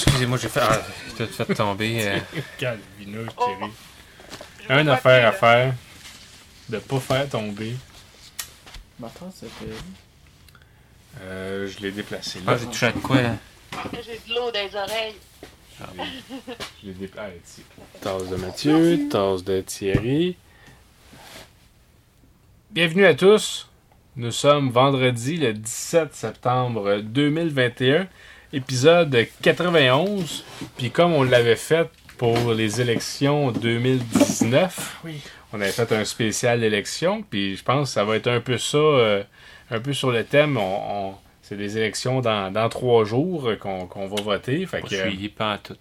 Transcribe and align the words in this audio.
Excusez-moi, 0.00 0.38
j'ai 0.38 0.48
fait, 0.48 0.60
ah, 0.62 0.80
j'ai 1.18 1.26
tout 1.26 1.32
fait 1.44 1.54
tomber. 1.54 2.06
euh. 2.06 2.18
Calvino, 2.58 3.20
Oh. 3.36 3.44
chérie. 3.46 3.72
Je 4.62 4.66
vois 4.72 4.80
Une 4.82 4.88
affaire 4.88 5.28
à 5.28 5.32
faire. 5.32 5.74
De 6.68 6.78
pas 6.78 7.00
faire 7.00 7.28
tomber. 7.28 7.74
Maintenant, 9.00 9.32
c'était. 9.34 9.72
Euh, 11.22 11.66
je 11.66 11.78
l'ai 11.80 11.90
déplacé 11.90 12.40
Ah, 12.46 12.52
là. 12.52 12.58
j'ai 12.58 12.66
touché 12.66 12.86
à 12.86 12.92
de 12.92 12.98
quoi, 12.98 13.22
là? 13.22 13.36
J'ai 14.04 14.20
de 14.28 14.34
l'eau 14.34 14.50
dans 14.52 14.60
les 14.60 14.76
oreilles. 14.76 15.14
Je 16.82 16.86
l'ai 16.88 16.94
déplacé. 16.94 17.30
Ah, 17.32 17.36
ici. 17.44 17.62
Tasse 18.00 18.28
de 18.28 18.36
Mathieu, 18.36 19.08
tasse 19.10 19.42
de 19.44 19.60
Thierry. 19.62 20.36
Bienvenue 22.70 23.06
à 23.06 23.14
tous. 23.14 23.68
Nous 24.16 24.30
sommes 24.32 24.70
vendredi 24.70 25.36
le 25.38 25.52
17 25.54 26.14
septembre 26.14 26.98
2021, 27.02 28.06
épisode 28.52 29.26
91. 29.42 30.44
Puis 30.76 30.90
comme 30.90 31.12
on 31.12 31.22
l'avait 31.22 31.56
fait 31.56 31.88
pour 32.16 32.52
les 32.52 32.80
élections 32.80 33.52
2019, 33.52 34.98
Oui. 35.04 35.20
on 35.52 35.60
avait 35.60 35.70
fait 35.70 35.92
un 35.92 36.04
spécial 36.04 36.64
élection. 36.64 37.22
Puis 37.22 37.56
je 37.56 37.62
pense 37.62 37.88
que 37.90 37.94
ça 37.94 38.04
va 38.04 38.16
être 38.16 38.28
un 38.28 38.40
peu 38.40 38.58
ça, 38.58 38.76
euh, 38.78 39.22
un 39.70 39.80
peu 39.80 39.92
sur 39.92 40.10
le 40.10 40.24
thème. 40.24 40.56
On, 40.56 41.08
on- 41.10 41.14
c'est 41.42 41.56
des 41.56 41.78
élections 41.78 42.20
dans, 42.20 42.52
dans 42.52 42.68
trois 42.68 43.04
jours 43.06 43.50
qu'on 43.58 43.86
va 44.06 44.22
voter. 44.22 44.66
Fait 44.66 44.80
Pas 44.80 44.88
que, 44.88 44.96
suivi, 44.96 45.30
pas 45.30 45.54
en 45.54 45.58
tout. 45.58 45.76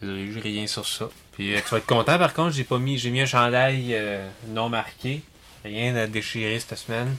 Désolé, 0.00 0.30
j'ai 0.32 0.40
rien 0.40 0.66
sur 0.68 0.86
ça. 0.86 1.08
Puis 1.32 1.54
euh, 1.54 1.58
tu 1.64 1.70
vas 1.70 1.78
être 1.78 1.86
content, 1.86 2.16
par 2.16 2.32
contre, 2.32 2.52
j'ai 2.54 2.62
pas 2.64 2.78
mis, 2.78 2.96
j'ai 2.96 3.10
mis 3.10 3.20
un 3.22 3.26
chandail 3.26 3.88
euh, 3.92 4.26
non 4.48 4.68
marqué. 4.68 5.22
Rien 5.64 5.94
à 5.96 6.06
déchirer 6.06 6.58
cette 6.60 6.78
semaine. 6.78 7.16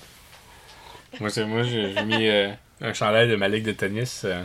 Moi, 1.19 1.29
c'est 1.29 1.45
moi, 1.45 1.63
j'ai 1.63 1.93
j'ai 1.93 2.03
mis 2.05 2.27
euh, 2.27 2.51
un 2.81 2.93
chandail 2.93 3.27
de 3.29 3.35
ma 3.35 3.47
ligue 3.47 3.65
de 3.65 3.73
tennis. 3.73 4.21
euh. 4.25 4.43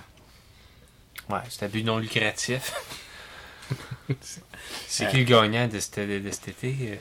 Ouais, 1.28 1.39
un 1.62 1.69
but 1.69 1.83
non 1.84 1.98
lucratif. 1.98 2.72
c'est 4.87 5.09
qui 5.09 5.19
le 5.19 5.25
gagnant 5.25 5.67
de, 5.69 5.78
cet- 5.81 5.98
de, 6.09 6.19
de 6.19 6.31
cet 6.31 6.48
été? 6.48 6.77
euh? 6.83 6.97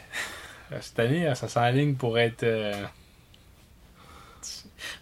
Euh, 0.73 0.79
Cette 0.81 0.99
année, 0.99 1.27
euh, 1.27 1.35
ça 1.35 1.47
s'enligne 1.47 1.95
pour 1.95 2.17
être. 2.17 2.43
Euh... 2.43 2.85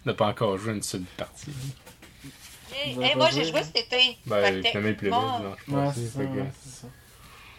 On 0.04 0.10
n'a 0.10 0.14
pas 0.14 0.26
encore 0.28 0.58
joué 0.58 0.72
une 0.74 0.82
seule 0.82 1.02
partie. 1.16 1.52
Hey, 2.74 2.94
moi, 3.16 3.30
j'ai 3.30 3.44
joué? 3.44 3.62
cet 3.62 3.76
été. 3.76 4.18
Ben, 4.26 4.42
Ouais, 5.68 5.92
fait 5.92 6.24
que- 6.24 6.38
ouais, 6.40 6.50
c'est 6.62 6.80
ça. 6.82 6.86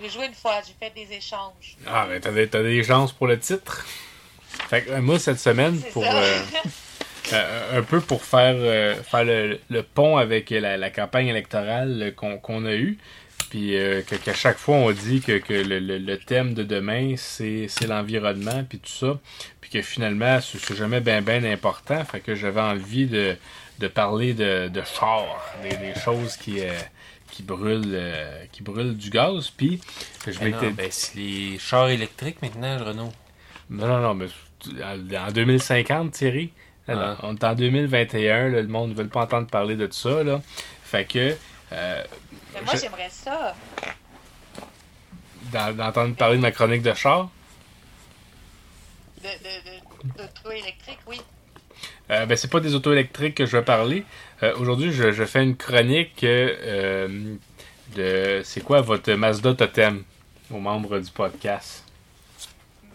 J'ai 0.02 0.10
joué 0.10 0.26
une 0.28 0.34
fois, 0.34 0.62
j'ai 0.68 0.74
fait 0.80 0.94
des 0.94 1.16
échanges. 1.16 1.78
Ah, 1.88 2.06
ben, 2.08 2.20
t'as 2.20 2.32
des, 2.32 2.48
des 2.48 2.84
chances 2.84 3.12
pour 3.14 3.28
le 3.28 3.40
titre. 3.40 3.86
Fait 4.70 4.84
que 4.84 4.92
euh, 4.92 5.02
moi, 5.02 5.18
cette 5.20 5.40
semaine, 5.40 5.80
pour. 5.94 6.04
euh, 6.06 6.42
euh, 7.34 7.80
un 7.80 7.84
peu 7.84 8.02
pour 8.02 8.24
faire, 8.24 8.56
euh, 8.58 8.96
faire 9.04 9.24
le, 9.26 9.60
le 9.70 9.84
pont 9.84 10.18
avec 10.18 10.50
la, 10.52 10.78
la 10.78 10.90
campagne 10.90 11.28
électorale 11.28 12.14
euh, 12.24 12.38
qu'on 12.40 12.66
a 12.66 12.74
eue. 12.76 12.98
Puis 13.50 13.78
euh, 13.78 14.02
qu'à 14.02 14.34
chaque 14.34 14.58
fois, 14.58 14.76
on 14.78 14.92
dit 14.92 15.22
que, 15.22 15.38
que 15.38 15.54
le, 15.54 15.80
le- 15.80 15.98
le 16.00 16.18
thème 16.18 16.54
de 16.54 16.64
demain, 16.64 17.16
c'est 17.18 17.68
l'environnement, 17.88 18.64
puis 18.68 18.80
tout 18.80 18.90
ça. 18.92 19.20
Puis 19.62 19.70
que 19.72 19.82
finalement, 19.82 20.40
c'est 20.42 20.76
jamais 20.76 21.00
bien, 21.02 21.22
bien 21.22 21.44
important. 21.46 22.04
Fait 22.06 22.20
que 22.22 22.36
j'avais 22.36 22.62
envie 22.62 23.06
de, 23.08 23.38
de 23.80 23.88
parler 23.88 24.34
de, 24.34 24.68
de 24.68 24.82
chars, 24.84 25.58
des, 25.62 25.78
des 25.78 25.96
choses 25.96 26.38
qui, 26.38 26.60
qui, 27.32 27.44
brûlent, 27.44 27.84
euh, 27.94 28.46
qui 28.52 28.64
brûlent 28.64 28.98
du 28.98 29.10
gaz. 29.10 29.50
Puis 29.52 29.82
je 30.28 30.40
Ben 30.40 30.50
m'étais 30.50 30.50
non, 30.50 30.72
ben, 30.72 30.90
c'est 30.92 31.16
les 31.16 31.58
chars 31.60 31.90
électriques 31.90 32.42
maintenant, 32.42 32.78
Renault. 32.84 33.14
non, 33.70 33.88
non, 33.88 34.00
non, 34.02 34.14
mais 34.16 34.28
en 35.18 35.32
2050, 35.32 36.12
Thierry, 36.12 36.52
là, 36.94 37.16
Ah. 37.20 37.24
on 37.24 37.36
est 37.36 37.44
en 37.44 37.56
2021, 37.56 38.50
là, 38.50 38.62
le 38.62 38.68
monde 38.68 38.92
ne 38.92 38.96
veut 38.96 39.08
pas 39.08 39.24
entendre 39.24 39.48
parler 39.48 39.76
de 39.76 39.88
tout 39.88 39.94
ça. 39.94 40.24
Là. 40.24 40.42
Fait 40.84 41.06
que, 41.06 41.36
euh, 41.72 42.04
Mais 42.54 42.62
moi, 42.62 42.74
Je- 42.76 42.82
j'aimerais 42.82 43.10
ça. 43.10 43.56
d'en- 45.52 45.74
d'entendre 45.74 46.16
parler 46.16 46.38
de 46.38 46.42
ma 46.42 46.52
chronique 46.52 46.82
de 46.82 46.94
char, 46.94 47.30
De, 49.24 49.30
de, 49.30 50.14
de, 50.14 50.18
d'auto 50.24 50.52
électrique, 50.52 51.00
oui. 51.08 51.20
euh, 52.12 52.26
ben, 52.26 52.38
c'est 52.38 52.50
pas 52.52 52.60
des 52.60 52.76
autos 52.76 52.92
électriques 52.94 53.36
que 53.36 53.46
je 53.46 53.58
vais 53.58 53.64
parler. 53.64 54.04
Euh, 54.44 54.54
Aujourd'hui, 54.58 54.92
je, 54.92 55.12
je 55.12 55.24
fais 55.26 55.44
une 55.44 55.56
chronique 55.58 56.24
euh, 56.24 57.36
de. 57.96 58.42
C'est 58.44 58.62
quoi 58.62 58.82
votre 58.82 59.12
Mazda 59.14 59.54
Totem 59.56 60.04
aux 60.52 60.60
membres 60.60 61.00
du 61.00 61.10
podcast? 61.12 61.84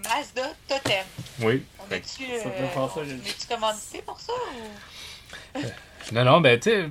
Mazda 0.05 0.53
Totem. 0.69 1.05
Oui. 1.43 1.63
On 1.79 1.95
est-tu 1.95 2.25
Ça 2.43 2.51
peut 2.51 2.65
euh, 2.65 3.49
commandité 3.49 4.03
pour 4.05 4.21
ça 4.21 4.33
ou... 4.33 5.59
non, 6.13 6.25
non, 6.25 6.41
ben, 6.41 6.59
tu 6.59 6.71
sais, 6.71 6.89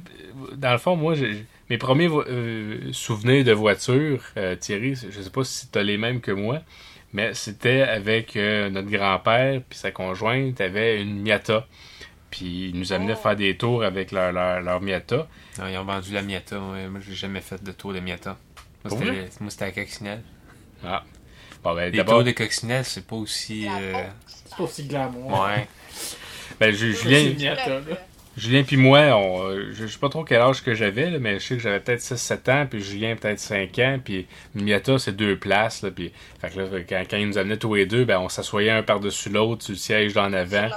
dans 0.55 0.71
le 0.71 0.77
fond, 0.77 0.95
moi, 0.95 1.15
j'ai- 1.15 1.45
mes 1.69 1.77
premiers 1.77 2.07
euh, 2.09 2.91
souvenirs 2.93 3.43
de 3.45 3.51
voiture, 3.51 4.23
euh, 4.37 4.55
Thierry, 4.55 4.95
je 4.95 5.21
sais 5.21 5.29
pas 5.29 5.43
si 5.43 5.67
tu 5.69 5.77
as 5.79 5.83
les 5.83 5.97
mêmes 5.97 6.19
que 6.21 6.31
moi, 6.31 6.59
mais 7.13 7.33
c'était 7.33 7.81
avec 7.81 8.35
euh, 8.35 8.69
notre 8.69 8.89
grand-père 8.89 9.61
puis 9.69 9.77
sa 9.77 9.91
conjointe 9.91 10.59
avait 10.61 11.01
une 11.01 11.21
Miata. 11.21 11.67
Puis 12.31 12.69
ils 12.69 12.75
nous 12.79 12.93
amenaient 12.93 13.13
Oh. 13.17 13.21
faire 13.21 13.35
des 13.35 13.57
tours 13.57 13.83
avec 13.83 14.11
leur, 14.11 14.31
leur, 14.31 14.61
leur 14.61 14.81
Miata. 14.81 15.27
Non, 15.57 15.67
ils 15.67 15.77
ont 15.77 15.83
vendu 15.83 16.13
la 16.13 16.21
Miata. 16.21 16.59
ouais. 16.59 16.87
Moi, 16.87 16.99
j'ai 17.07 17.15
jamais 17.15 17.41
fait 17.41 17.63
de 17.63 17.71
tour 17.71 17.93
de 17.93 17.99
Miata. 17.99 18.37
Moi, 18.85 18.91
c'était, 18.97 19.11
vrai? 19.11 19.29
moi, 19.39 19.49
c'était 19.49 19.65
à 19.65 19.71
Coccinelle. 19.71 20.23
Ah. 20.85 21.03
Bon, 21.63 21.75
ben, 21.75 21.91
Les 21.91 21.97
d'abord, 21.97 22.15
tours 22.15 22.23
de 22.23 22.31
Coccinelle, 22.31 22.85
c'est 22.85 23.05
pas 23.05 23.15
aussi. 23.15 23.67
Euh. 23.67 24.03
C'est 24.25 24.55
pas 24.55 24.63
aussi 24.63 24.83
glamour. 24.83 25.41
Ouais. 25.41 25.67
ben, 26.59 26.73
Julien. 26.73 27.55
Julien 28.37 28.63
puis 28.63 28.77
moi, 28.77 28.99
on, 29.17 29.43
euh, 29.43 29.69
je, 29.73 29.85
je 29.85 29.91
sais 29.91 29.99
pas 29.99 30.07
trop 30.07 30.23
quel 30.23 30.41
âge 30.41 30.63
que 30.63 30.73
j'avais, 30.73 31.19
mais 31.19 31.39
je 31.39 31.45
sais 31.45 31.55
que 31.55 31.61
j'avais 31.61 31.81
peut-être 31.81 31.99
6-7 31.99 32.51
ans, 32.51 32.67
puis 32.69 32.81
Julien 32.81 33.15
peut-être 33.17 33.39
5 33.39 33.77
ans, 33.79 33.99
puis 34.03 34.27
Miata, 34.55 34.97
c'est 34.97 35.15
deux 35.15 35.37
places, 35.37 35.81
là, 35.81 35.91
puis 35.91 36.13
fait 36.39 36.49
que 36.49 36.59
là, 36.59 36.67
quand, 36.87 37.03
quand 37.09 37.17
ils 37.17 37.27
nous 37.27 37.37
amenaient 37.37 37.57
tous 37.57 37.73
les 37.73 37.85
deux, 37.85 38.05
ben, 38.05 38.19
on 38.19 38.29
s'assoyait 38.29 38.71
un 38.71 38.83
par-dessus 38.83 39.29
l'autre 39.29 39.63
sur 39.63 39.73
le 39.73 39.77
siège 39.77 40.13
d'en 40.13 40.31
avant. 40.31 40.69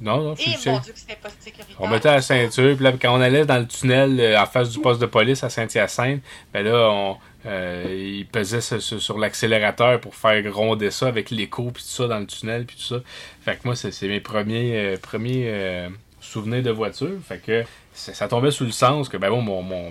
Non, 0.00 0.22
non, 0.22 0.34
Et 0.34 0.46
le 0.46 0.70
mon. 0.70 0.78
Dieu 0.78 0.92
que 0.92 0.98
c'était 0.98 1.16
pas 1.16 1.28
sécuritaire. 1.38 1.76
On 1.78 1.88
mettait 1.88 2.10
la 2.10 2.22
ceinture, 2.22 2.74
puis 2.74 2.84
là, 2.84 2.92
quand 2.92 3.14
on 3.14 3.20
allait 3.20 3.44
dans 3.44 3.58
le 3.58 3.66
tunnel 3.66 4.18
euh, 4.18 4.40
en 4.40 4.46
face 4.46 4.70
du 4.70 4.80
poste 4.80 5.00
de 5.00 5.06
police 5.06 5.44
à 5.44 5.50
Saint-Hyacinthe, 5.50 6.22
ben 6.54 6.64
là, 6.64 6.88
on, 6.90 7.18
euh, 7.46 8.16
il 8.18 8.26
pesait 8.26 8.60
sur, 8.60 9.18
l'accélérateur 9.18 10.00
pour 10.00 10.14
faire 10.14 10.42
gronder 10.42 10.90
ça 10.90 11.08
avec 11.08 11.30
l'écho, 11.30 11.70
puis 11.70 11.82
tout 11.82 11.88
ça 11.88 12.06
dans 12.06 12.18
le 12.18 12.26
tunnel, 12.26 12.66
puis 12.66 12.76
tout 12.76 12.82
ça. 12.82 13.00
Fait 13.42 13.56
que 13.56 13.62
moi, 13.64 13.74
c'est 13.76 14.08
mes 14.08 14.20
premiers, 14.20 14.76
euh, 14.76 14.96
premiers 14.98 15.44
euh, 15.46 15.88
souvenirs 16.20 16.62
de 16.62 16.70
voiture. 16.70 17.18
Fait 17.26 17.38
que 17.38 17.64
ça, 17.94 18.12
ça 18.12 18.28
tombait 18.28 18.50
sous 18.50 18.64
le 18.64 18.72
sens 18.72 19.08
que, 19.08 19.16
ben 19.16 19.30
bon, 19.30 19.40
mon, 19.40 19.62
mon, 19.62 19.90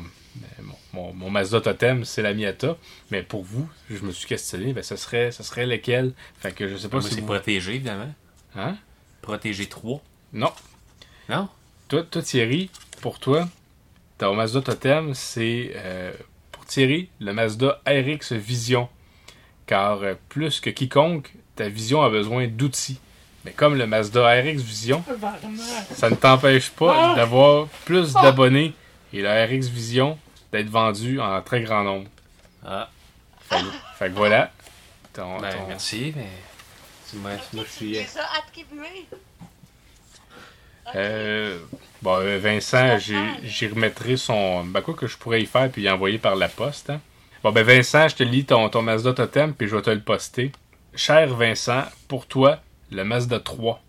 mon, 0.62 0.76
mon- 0.94 1.14
mon 1.14 1.30
Mazda 1.32 1.62
Totem, 1.62 2.06
c'est 2.06 2.22
la 2.22 2.34
Miata. 2.34 2.78
Mais 3.10 3.24
pour 3.24 3.44
vous, 3.44 3.68
je 3.90 4.04
me 4.04 4.12
suis 4.12 4.28
questionné, 4.28 4.74
ben 4.74 4.84
ce 4.84 4.96
serait, 4.96 5.32
ce 5.32 5.42
serait 5.42 5.66
lequel? 5.66 6.14
Fait 6.40 6.52
que 6.52 6.68
je 6.68 6.78
sais 6.78 6.88
pas 6.90 6.98
Moi, 7.00 7.10
si 7.10 7.16
c'est 7.16 7.22
vous... 7.22 7.28
protégé, 7.28 7.76
évidemment. 7.76 8.14
Hein? 8.56 8.78
Protégé 9.22 9.66
3. 9.66 10.02
Non. 10.34 10.52
Non? 11.28 11.50
Toi, 11.88 12.04
toi, 12.04 12.22
Thierry, 12.22 12.70
pour 13.02 13.20
toi, 13.20 13.50
ton 14.20 14.36
Mazda 14.36 14.62
Totem, 14.62 15.16
c'est 15.16 15.72
Thierry 16.70 17.10
le 17.20 17.34
Mazda 17.34 17.82
RX 17.88 18.32
Vision. 18.34 18.88
Car 19.66 20.02
euh, 20.04 20.14
plus 20.30 20.60
que 20.62 20.70
quiconque, 20.70 21.34
ta 21.56 21.68
vision 21.68 22.02
a 22.02 22.10
besoin 22.10 22.48
d'outils. 22.48 23.00
Mais 23.46 23.52
comme 23.52 23.76
le 23.76 23.86
Mazda 23.88 24.42
RX 24.42 24.62
Vision, 24.62 25.04
ça 25.94 26.10
ne 26.10 26.16
t'empêche 26.16 26.70
pas 26.72 27.12
Ah! 27.12 27.16
d'avoir 27.16 27.68
plus 27.86 28.14
d'abonnés 28.14 28.74
et 29.14 29.22
le 29.22 29.30
RX 29.30 29.68
Vision 29.70 30.18
d'être 30.52 30.70
vendu 30.70 31.20
en 31.22 31.42
très 31.42 31.62
grand 31.62 31.84
nombre. 31.84 32.08
Ah. 32.66 32.90
Fait, 33.50 33.58
que- 33.62 33.66
fait 33.98 34.10
que 34.10 34.16
voilà. 34.16 34.52
Ton, 35.14 35.40
Ben, 35.40 35.50
ton- 35.52 35.68
merci, 35.68 36.14
mais. 36.16 36.28
attribué. 37.56 38.06
Euh, 40.96 41.58
bon, 42.02 42.18
euh, 42.20 42.38
Vincent, 42.40 42.98
j'y 43.00 43.68
remettrai 43.68 44.18
son. 44.18 44.64
Ben, 44.66 44.82
quoi 44.82 44.94
que 44.94 45.08
je 45.08 45.18
pourrais 45.18 45.42
y 45.42 45.46
faire 45.46 45.70
puis 45.72 45.84
y 45.84 45.90
envoyer 45.90 46.18
par 46.18 46.36
la 46.36 46.48
poste. 46.50 46.90
hein. 46.90 47.02
Bon, 47.44 47.52
ben, 47.52 47.64
Vincent, 47.64 48.08
je 48.08 48.16
te 48.16 48.24
lis 48.24 48.46
ton, 48.46 48.68
ton 48.70 48.82
Mazda 48.82 49.14
Totem 49.14 49.54
puis 49.54 49.68
je 49.68 49.76
vais 49.76 49.82
te 49.82 49.90
le 49.90 50.02
poster. 50.02 50.52
Cher 50.96 51.34
Vincent, 51.36 51.84
pour 52.08 52.26
toi, 52.26 52.60
le 52.92 53.04
Mazda 53.04 53.40
3. 53.40 53.82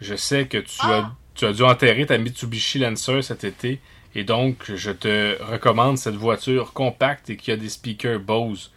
Je 0.00 0.14
sais 0.14 0.46
que 0.46 0.58
tu, 0.58 0.80
as, 0.82 1.04
Ah! 1.04 1.12
tu 1.34 1.44
as 1.44 1.52
dû 1.52 1.62
enterrer 1.62 2.06
ta 2.06 2.18
Mitsubishi 2.18 2.78
Lancer 2.78 3.22
cet 3.22 3.44
été 3.44 3.80
et 4.14 4.24
donc 4.24 4.72
je 4.74 4.90
te 4.90 5.40
recommande 5.42 5.98
cette 5.98 6.14
voiture 6.14 6.72
compacte 6.72 7.30
et 7.30 7.36
qui 7.36 7.50
a 7.52 7.56
des 7.56 7.68
speakers 7.68 8.20
Bose. 8.20 8.72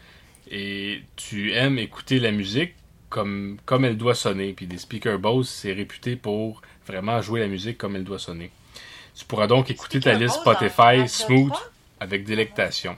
Et 0.51 1.01
tu 1.15 1.53
aimes 1.53 1.79
écouter 1.79 2.19
la 2.19 2.31
musique 2.31 2.73
comme, 3.09 3.57
comme 3.65 3.85
elle 3.85 3.97
doit 3.97 4.15
sonner. 4.15 4.51
Puis 4.53 4.67
des 4.67 4.77
speakers 4.77 5.19
Bose, 5.19 5.47
c'est 5.47 5.71
réputé 5.73 6.15
pour 6.17 6.61
vraiment 6.91 7.21
jouer 7.21 7.39
la 7.39 7.47
musique 7.47 7.77
comme 7.77 7.95
elle 7.95 8.03
doit 8.03 8.19
sonner. 8.19 8.51
Tu 9.15 9.25
pourras 9.25 9.47
donc 9.47 9.69
écouter 9.69 9.99
ta 9.99 10.13
liste 10.13 10.35
Spotify 10.35 11.07
smooth 11.07 11.49
3? 11.51 11.71
avec 11.99 12.23
délectation. 12.23 12.97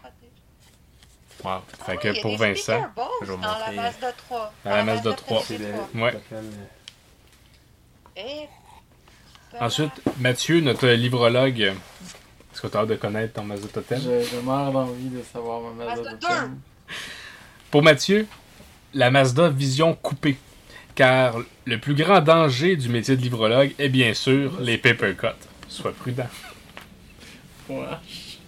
Wow. 1.43 1.59
Fait 1.85 1.93
Ah 1.93 1.97
que 1.97 2.07
oui, 2.09 2.19
a 2.19 2.21
pour 2.21 2.37
Vincent, 2.37 2.87
Je 3.21 3.31
vais 3.31 3.35
dans 3.35 3.41
la 3.41 3.57
montrer. 3.57 3.75
Mazda 3.75 4.11
3. 4.13 4.53
Dans 4.63 4.69
la 4.71 4.83
Mazda 4.83 5.13
3. 5.13 5.41
PT3. 5.41 6.01
Ouais. 6.01 6.13
Et... 8.15 8.47
Ensuite, 9.59 9.91
Mathieu, 10.19 10.61
notre 10.61 10.87
livrologue, 10.87 11.73
que 12.63 12.67
tu 12.67 12.77
as 12.77 12.79
hâte 12.79 12.89
de 12.89 12.95
connaître 12.95 13.33
ton 13.33 13.43
Mazda 13.43 13.67
Totem? 13.67 13.99
Je, 13.99 14.23
je 14.23 14.37
meurs 14.37 14.71
d'envie 14.71 15.09
de 15.09 15.21
savoir 15.21 15.59
ma 15.61 15.85
Mazda 15.85 15.95
Mazda 15.95 16.27
Totem. 16.27 16.59
Pour 17.69 17.83
Mathieu, 17.83 18.27
la 18.93 19.11
Mazda 19.11 19.49
Vision 19.49 19.93
coupée. 19.95 20.37
Car 20.95 21.37
le 21.65 21.79
plus 21.79 21.95
grand 21.95 22.21
danger 22.21 22.75
du 22.75 22.89
métier 22.89 23.15
de 23.17 23.21
livrologue 23.21 23.73
est 23.79 23.89
bien 23.89 24.13
sûr 24.13 24.59
les 24.61 24.77
paper 24.77 25.15
cuts. 25.15 25.27
Sois 25.67 25.91
prudent. 25.93 26.27
Wesh. 27.69 28.39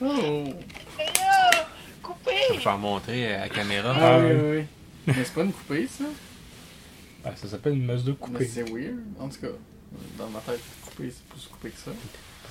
Oh! 0.00 0.44
Là, 0.98 1.50
coupé! 2.02 2.32
Je 2.54 2.58
vais 2.58 2.66
en 2.66 2.78
montrer 2.78 3.32
à 3.34 3.40
la 3.42 3.48
caméra. 3.48 3.94
Ah 3.96 4.18
oui, 4.18 4.24
ouais. 4.26 4.32
oui, 4.34 4.56
oui. 4.58 4.64
Mais 5.06 5.24
c'est 5.24 5.34
pas 5.34 5.42
une 5.42 5.52
coupée, 5.52 5.86
ça? 5.86 6.04
Ah, 7.24 7.30
ça 7.36 7.48
s'appelle 7.48 7.74
une 7.74 7.86
Mazda 7.86 8.10
Mais 8.10 8.16
coupée. 8.16 8.46
c'est 8.46 8.68
weird. 8.70 8.98
En 9.20 9.28
tout 9.28 9.40
cas, 9.40 9.46
dans 10.18 10.28
ma 10.28 10.40
tête, 10.40 10.60
coupée, 10.84 11.10
c'est 11.10 11.24
plus 11.28 11.46
coupé 11.46 11.70
que 11.70 11.78
ça. 11.78 11.90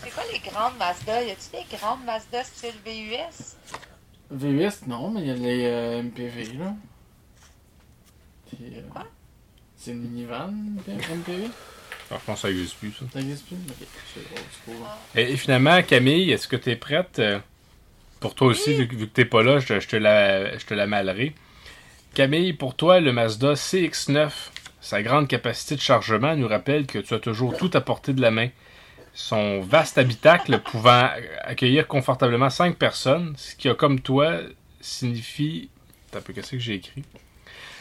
C'est 0.04 0.12
quoi 0.12 0.24
les 0.32 0.40
grandes 0.40 0.78
Mazda? 0.80 1.24
Y 1.24 1.32
a-tu 1.32 1.52
des 1.52 1.78
grandes 1.78 2.04
Mazda 2.06 2.44
style 2.44 2.74
VUS? 2.86 3.56
VUS, 4.32 4.88
non, 4.88 5.12
mais 5.12 5.22
il 5.22 5.28
y 5.28 5.32
a 5.32 5.36
les 5.36 5.66
euh, 5.66 6.02
MPV, 6.04 6.54
là. 6.58 6.74
Puis, 8.56 8.66
euh, 8.78 8.82
Quoi? 8.90 9.06
C'est 9.78 9.92
une 9.92 10.02
minivan, 10.02 10.54
MPV? 10.88 11.48
Ah, 12.12 12.18
je 12.20 12.26
pense 12.26 12.36
que 12.36 12.42
ça 12.42 12.48
n'existe 12.50 12.76
plus, 12.78 12.92
ça. 12.94 13.06
Ça 13.12 13.20
existe 13.20 13.46
plus? 13.48 13.56
Ok, 13.70 13.88
c'est. 14.14 15.20
Et, 15.22 15.32
et 15.34 15.38
finalement, 15.38 15.82
Camille, 15.84 16.32
est-ce 16.32 16.48
que 16.48 16.56
tu 16.56 16.70
es 16.72 16.76
prête? 16.76 17.20
euh, 17.20 17.40
Pour 18.20 18.36
toi 18.36 18.48
aussi, 18.48 18.74
vu, 18.74 18.88
que- 18.88 18.96
vu 18.96 19.08
que 19.08 19.14
t'es 19.14 19.26
pas 19.26 19.44
là, 19.44 19.60
je, 19.60 19.80
je 19.80 19.88
te 19.88 19.96
la, 19.96 20.58
je 20.58 20.66
te 20.66 20.74
la 20.74 20.88
malerai. 20.88 21.34
Camille, 22.14 22.54
pour 22.54 22.76
toi, 22.76 23.00
le 23.00 23.12
Mazda 23.12 23.54
CX-9, 23.56 24.30
sa 24.80 25.02
grande 25.02 25.28
capacité 25.28 25.76
de 25.76 25.82
chargement 25.82 26.36
nous 26.36 26.48
rappelle 26.48 26.86
que 26.86 27.00
tu 27.00 27.14
as 27.14 27.20
toujours 27.20 27.58
tout 27.58 27.72
à 27.74 27.82
portée 27.82 28.14
de 28.14 28.22
la 28.22 28.32
main. 28.32 28.50
Son 29.14 29.62
vaste 29.62 29.98
habitacle 29.98 30.60
pouvant 30.60 31.10
accueillir 31.42 31.88
confortablement 31.88 32.50
5 32.50 32.78
personnes, 32.78 33.34
ce 33.38 33.56
qui 33.56 33.68
a 33.70 33.76
comme 33.76 34.00
toi 34.00 34.40
signifie... 34.82 35.70
Un 36.16 36.22
peu, 36.22 36.34
qu'est-ce 36.34 36.52
que 36.52 36.60
j'ai 36.60 36.76
écrit? 36.76 37.04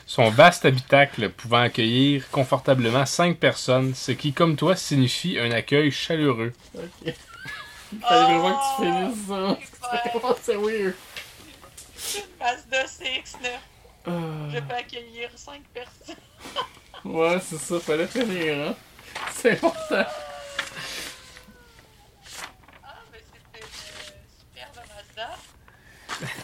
Son 0.07 0.31
vaste 0.31 0.65
habitacle 0.65 1.31
pouvant 1.31 1.63
accueillir 1.63 2.29
confortablement 2.31 3.07
5 3.07 3.39
personnes, 3.39 3.95
ce 3.95 4.13
qui, 4.13 4.33
comme 4.33 4.57
toi, 4.57 4.77
signifie 4.77 5.39
un 5.39 5.51
accueil 5.51 5.91
chaleureux. 5.91 6.53
Ok. 6.75 7.15
Il 7.93 7.99
fallait 8.09 8.39
vraiment 8.39 9.55
que 9.57 9.61
tu 9.61 9.73
finisses 9.73 10.21
ça. 10.21 10.37
c'est 10.43 10.57
weird. 10.57 10.95
Mazda 12.41 12.85
CX-9. 12.85 13.49
Ah. 14.07 14.11
Je 14.53 14.59
peux 14.59 14.75
accueillir 14.75 15.31
5 15.35 15.63
personnes. 15.73 16.17
Ouais, 17.05 17.39
c'est 17.41 17.59
ça, 17.59 17.81
fallait 17.81 18.07
finir, 18.07 18.69
hein. 18.69 18.75
C'est 19.33 19.53
important. 19.53 20.05
Ah, 22.83 22.99
mais 23.13 23.19
c'était 23.33 23.65
une 23.65 23.73
superbe 24.39 24.87
Mazda. 24.89 25.37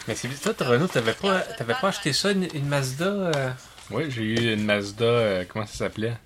Mais 0.07 0.15
c'est 0.15 0.27
toi, 0.41 0.53
toi, 0.53 0.67
Renaud, 0.67 0.87
t'avais 0.87 1.13
pas, 1.13 1.39
t'avais 1.41 1.75
pas 1.75 1.89
acheté 1.89 2.13
ça, 2.13 2.31
une, 2.31 2.47
une 2.53 2.67
Mazda 2.67 3.05
euh, 3.05 3.51
Oui, 3.91 4.09
j'ai 4.09 4.23
eu 4.23 4.53
une 4.53 4.63
Mazda, 4.65 5.05
euh, 5.05 5.45
comment 5.47 5.65
ça 5.65 5.73
s'appelait? 5.77 6.17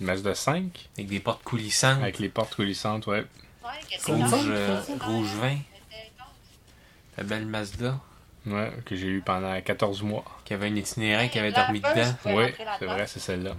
Une 0.00 0.06
Mazda 0.06 0.34
5 0.34 0.88
avec 0.96 1.08
des 1.08 1.20
portes 1.20 1.42
coulissantes, 1.42 2.02
avec 2.02 2.18
les 2.18 2.28
portes 2.28 2.54
coulissantes, 2.54 3.06
ouais. 3.06 3.24
Rouge, 4.06 4.30
rouge, 4.30 4.40
c'est? 4.44 4.50
euh, 4.50 4.80
rouge 5.00 5.28
la 7.18 7.24
belle 7.24 7.46
Mazda, 7.46 7.98
Ouais, 8.46 8.72
que 8.86 8.96
j'ai 8.96 9.08
eu 9.08 9.20
pendant 9.20 9.60
14 9.60 10.02
mois. 10.02 10.24
qui 10.44 10.54
avait 10.54 10.68
un 10.68 10.76
itinérant 10.76 11.28
qui 11.28 11.38
avait 11.38 11.52
dormi 11.52 11.80
dedans. 11.80 12.14
Oui, 12.26 12.44
c'est 12.78 12.86
vrai, 12.86 13.06
c'est 13.06 13.20
celle-là. 13.20 13.54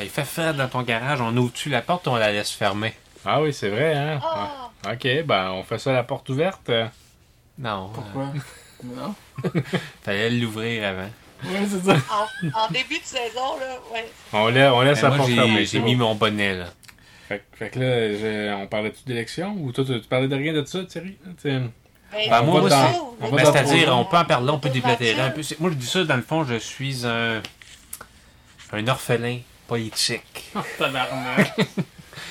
Il 0.00 0.08
fait 0.08 0.24
frais 0.24 0.52
dans 0.54 0.68
ton 0.68 0.82
garage, 0.82 1.20
on 1.20 1.36
ouvre-tu 1.36 1.68
la 1.68 1.80
porte 1.82 2.06
ou 2.06 2.10
on 2.10 2.16
la 2.16 2.32
laisse 2.32 2.50
fermer? 2.50 2.94
Ah 3.24 3.40
oui, 3.40 3.52
c'est 3.52 3.68
vrai, 3.68 3.94
hein 3.94 4.20
Ah! 4.22 4.70
Ah, 4.86 4.92
Ok, 4.92 5.06
ben 5.24 5.50
on 5.52 5.62
fait 5.62 5.78
ça 5.78 5.90
à 5.90 5.94
la 5.94 6.02
porte 6.02 6.28
ouverte. 6.28 6.70
Non, 7.58 7.90
Pourquoi? 7.94 8.32
Non? 8.84 9.14
euh, 9.46 9.60
fallait 10.02 10.28
l'ouvrir 10.30 10.88
avant. 10.88 11.08
Ouais, 11.44 11.66
c'est 11.70 11.82
ça. 11.84 11.96
En, 12.12 12.64
en 12.64 12.68
début 12.70 12.98
de 12.98 13.04
saison, 13.04 13.58
là, 13.58 13.78
ouais. 13.94 14.10
On, 14.32 14.48
laisse, 14.48 14.70
on 14.72 14.80
laisse 14.82 15.00
Ben, 15.00 15.08
la 15.10 15.16
moi, 15.16 15.16
porte 15.26 15.30
fermée. 15.30 15.64
j'ai, 15.64 15.78
mis 15.80 15.94
mon 15.96 16.14
bonnet, 16.14 16.54
là. 16.54 16.66
Fait, 17.28 17.38
que- 17.50 17.56
fait 17.56 17.70
que 17.70 17.78
là, 17.78 18.08
je- 18.12 18.54
on 18.62 18.66
parlait-tu 18.66 19.04
d'élection 19.06 19.56
ou 19.58 19.72
toi, 19.72 19.84
tu, 19.86 19.98
tu 20.00 20.06
parlais 20.08 20.28
de 20.28 20.36
rien 20.36 20.52
de 20.52 20.62
ça, 20.66 20.84
Thierry? 20.84 21.16
T'sais, 21.38 21.60
Ben, 21.60 21.70
Ben, 22.28 22.42
moi, 22.42 22.60
va 22.60 22.92
Ben, 23.30 23.38
c'est-à-dire, 23.44 23.96
on 23.96 24.04
peut 24.04 24.18
en 24.18 24.24
parler, 24.26 24.50
on 24.50 24.58
peut 24.58 24.68
déblatérer 24.68 25.20
un 25.20 25.30
peu. 25.30 25.40
Moi, 25.60 25.70
je 25.70 25.76
dis 25.76 25.86
ça, 25.86 26.04
dans 26.04 26.16
le 26.16 26.22
fond, 26.22 26.44
je 26.44 26.56
suis 26.56 27.06
un, 27.06 27.40
un 28.72 28.88
orphelin 28.88 29.38
politique. 29.66 30.52
Tabarnak. 30.78 31.54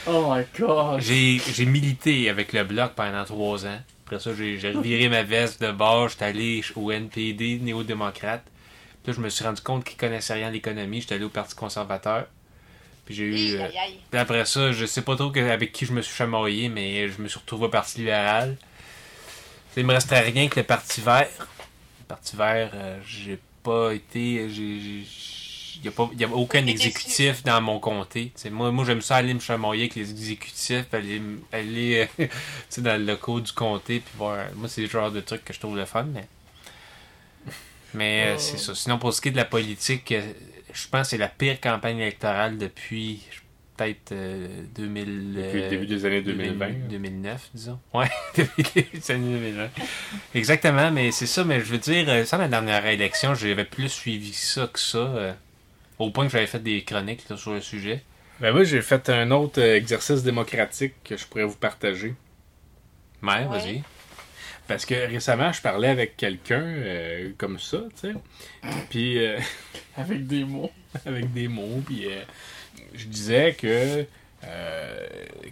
Oh 0.05 0.33
my 0.33 0.43
god. 0.59 1.01
J'ai, 1.01 1.39
j'ai 1.39 1.65
milité 1.65 2.29
avec 2.29 2.51
le 2.51 2.63
Bloc 2.65 2.93
pendant 2.93 3.23
trois 3.23 3.65
ans. 3.65 3.79
Après 4.05 4.19
ça, 4.19 4.31
j'ai, 4.35 4.57
reviré 4.71 5.07
ma 5.07 5.23
veste 5.23 5.61
de 5.61 5.71
bord, 5.71 6.09
j'étais 6.09 6.25
allé 6.25 6.61
au 6.75 6.91
NPD, 6.91 7.59
néo-démocrate. 7.59 8.43
Puis 9.01 9.11
là, 9.11 9.13
je 9.17 9.21
me 9.21 9.29
suis 9.29 9.45
rendu 9.45 9.61
compte 9.61 9.85
qu'ils 9.85 9.97
connaissaient 9.97 10.33
rien 10.33 10.47
à 10.47 10.51
l'économie, 10.51 10.99
j'étais 10.99 11.15
allé 11.15 11.23
au 11.23 11.29
Parti 11.29 11.55
conservateur. 11.55 12.27
Puis 13.05 13.15
j'ai 13.15 13.23
eu... 13.23 13.55
Euh, 13.55 13.63
aïe, 13.63 13.77
aïe. 13.77 13.99
Puis 14.11 14.19
après 14.19 14.45
ça, 14.45 14.73
je 14.73 14.85
sais 14.85 15.01
pas 15.01 15.15
trop 15.15 15.29
que- 15.29 15.39
avec 15.39 15.71
qui 15.71 15.85
je 15.85 15.93
me 15.93 16.01
suis 16.01 16.15
chamaillé, 16.15 16.67
mais 16.67 17.07
je 17.09 17.21
me 17.21 17.27
suis 17.29 17.39
retrouvé 17.39 17.65
au 17.65 17.69
Parti 17.69 17.99
libéral. 17.99 18.57
Il 19.77 19.85
me 19.85 19.93
restait 19.93 20.19
rien 20.19 20.49
que 20.49 20.59
le 20.59 20.65
Parti 20.65 20.99
vert. 20.99 21.29
Le 21.39 22.05
Parti 22.07 22.35
vert, 22.35 22.71
euh, 22.73 22.99
j'ai 23.05 23.39
pas 23.63 23.93
été. 23.93 24.45
Il 24.45 25.05
n'y 25.81 25.87
a, 25.87 25.91
pas- 25.91 26.09
y 26.17 26.23
a 26.23 26.29
aucun 26.29 26.65
exécutif 26.67 27.43
dans 27.43 27.59
mon 27.61 27.79
comté. 27.79 28.31
Moi, 28.51 28.71
moi 28.71 28.85
j'aime 28.85 29.01
ça 29.01 29.15
aller 29.17 29.33
me 29.33 29.39
chamailler 29.39 29.83
avec 29.83 29.95
les 29.95 30.09
exécutifs, 30.11 30.93
aller, 30.93 31.21
aller 31.51 32.07
euh, 32.19 32.25
tu 32.27 32.29
sais, 32.69 32.81
dans 32.81 32.99
le 32.99 33.05
locaux 33.05 33.39
du 33.41 33.51
comté, 33.51 33.99
puis 33.99 34.13
voir. 34.17 34.45
Moi, 34.55 34.67
c'est 34.69 34.81
le 34.81 34.87
genre 34.89 35.11
de 35.11 35.21
truc 35.21 35.43
que 35.45 35.53
je 35.53 35.59
trouve 35.59 35.77
le 35.77 35.85
fun, 35.85 36.03
mais. 36.13 36.27
Mais 37.93 38.25
euh, 38.27 38.33
Oh. 38.35 38.39
c'est 38.39 38.57
ça. 38.57 38.73
Sinon, 38.75 38.97
pour 38.97 39.13
ce 39.13 39.21
qui 39.21 39.29
est 39.29 39.31
de 39.31 39.37
la 39.37 39.45
politique, 39.45 40.11
euh, 40.11 40.21
je 40.73 40.87
pense 40.87 41.01
que 41.03 41.07
c'est 41.11 41.17
la 41.17 41.27
pire 41.27 41.59
campagne 41.61 41.99
électorale 41.99 42.57
depuis 42.57 43.21
peut-être 43.77 44.11
euh, 44.11 44.47
2000. 44.75 45.33
Depuis 45.35 45.61
le 45.61 45.69
début 45.69 45.85
des 45.85 46.05
années 46.05 46.21
2020. 46.21 46.69
2009, 46.89 47.49
disons. 47.53 47.79
Ouais, 47.93 48.09
depuis 48.35 48.63
le 48.63 48.81
début 48.81 48.97
des 48.97 49.11
années 49.11 49.33
2020. 49.39 49.69
Exactement, 50.35 50.91
mais 50.91 51.11
c'est 51.11 51.27
ça, 51.27 51.43
mais 51.43 51.59
je 51.59 51.65
veux 51.65 51.77
dire, 51.77 52.27
sans 52.27 52.37
la 52.39 52.47
dernière 52.47 52.85
élection, 52.87 53.35
j'avais 53.35 53.65
plus 53.65 53.89
suivi 53.89 54.33
ça 54.33 54.67
que 54.71 54.79
ça. 54.79 55.35
Au 56.03 56.11
point 56.11 56.25
que 56.25 56.31
j'avais 56.31 56.47
fait 56.47 56.59
des 56.61 56.83
chroniques 56.83 57.27
là, 57.29 57.37
sur 57.37 57.53
le 57.53 57.61
sujet. 57.61 58.03
Ben 58.39 58.51
moi, 58.51 58.63
j'ai 58.63 58.81
fait 58.81 59.09
un 59.09 59.31
autre 59.31 59.61
euh, 59.61 59.75
exercice 59.75 60.23
démocratique 60.23 60.93
que 61.03 61.15
je 61.17 61.25
pourrais 61.25 61.45
vous 61.45 61.55
partager. 61.55 62.13
Ouais, 63.21 63.29
Ouais. 63.29 63.45
vas-y. 63.45 63.83
Parce 64.67 64.85
que 64.85 64.93
récemment, 64.95 65.51
je 65.51 65.61
parlais 65.61 65.89
avec 65.89 66.15
quelqu'un 66.17 66.61
euh, 66.63 67.31
comme 67.37 67.59
ça, 67.59 67.79
tu 68.01 68.09
sais. 68.09 68.13
Puis 68.89 69.23
euh, 69.25 69.37
Avec 69.97 70.25
des 70.25 70.43
mots. 70.45 70.71
avec 71.05 71.31
des 71.33 71.47
mots, 71.47 71.81
puis 71.85 72.05
euh, 72.07 72.21
je 72.95 73.05
disais 73.05 73.53
que 73.53 74.05
euh, 74.45 75.07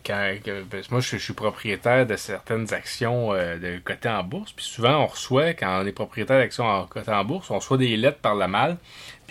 quand, 0.06 0.34
que- 0.44 0.64
parce 0.64 0.88
que 0.88 0.92
moi, 0.92 1.02
je, 1.02 1.18
je 1.18 1.24
suis 1.24 1.34
propriétaire 1.34 2.06
de 2.06 2.16
certaines 2.16 2.74
actions 2.74 3.34
euh, 3.34 3.58
de 3.58 3.80
côté 3.84 4.10
en 4.10 4.24
bourse, 4.24 4.52
puis 4.54 4.66
souvent, 4.66 5.04
on 5.04 5.08
reçoit, 5.08 5.54
quand 5.54 5.82
on 5.82 5.86
est 5.86 5.92
propriétaire 5.92 6.38
d'actions 6.40 6.66
en 6.66 6.86
côté 6.88 7.12
en 7.12 7.24
bourse, 7.26 7.50
on 7.52 7.56
reçoit 7.56 7.78
des 7.78 7.96
lettres 7.98 8.20
par 8.20 8.36
la 8.36 8.48
malle, 8.48 8.78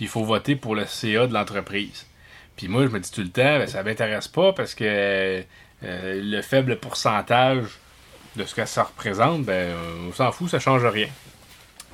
puis 0.01 0.07
il 0.07 0.09
faut 0.09 0.25
voter 0.25 0.57
pour 0.57 0.75
le 0.75 0.87
CA 0.87 1.27
de 1.27 1.35
l'entreprise. 1.35 2.07
Puis 2.57 2.69
moi, 2.69 2.87
je 2.87 2.89
me 2.89 3.01
dis 3.01 3.11
tout 3.11 3.21
le 3.21 3.29
temps, 3.29 3.59
ben, 3.59 3.67
ça 3.67 3.83
m'intéresse 3.83 4.29
pas 4.29 4.55
parce 4.55 4.75
que 4.75 4.83
euh, 4.87 5.43
le 5.83 6.41
faible 6.41 6.81
pourcentage 6.81 7.67
de 8.35 8.47
ce 8.47 8.55
que 8.55 8.65
ça 8.65 8.85
représente, 8.85 9.45
ben, 9.45 9.77
on 10.09 10.11
s'en 10.15 10.33
fout, 10.33 10.49
ça 10.49 10.59
change 10.59 10.87
rien. 10.87 11.09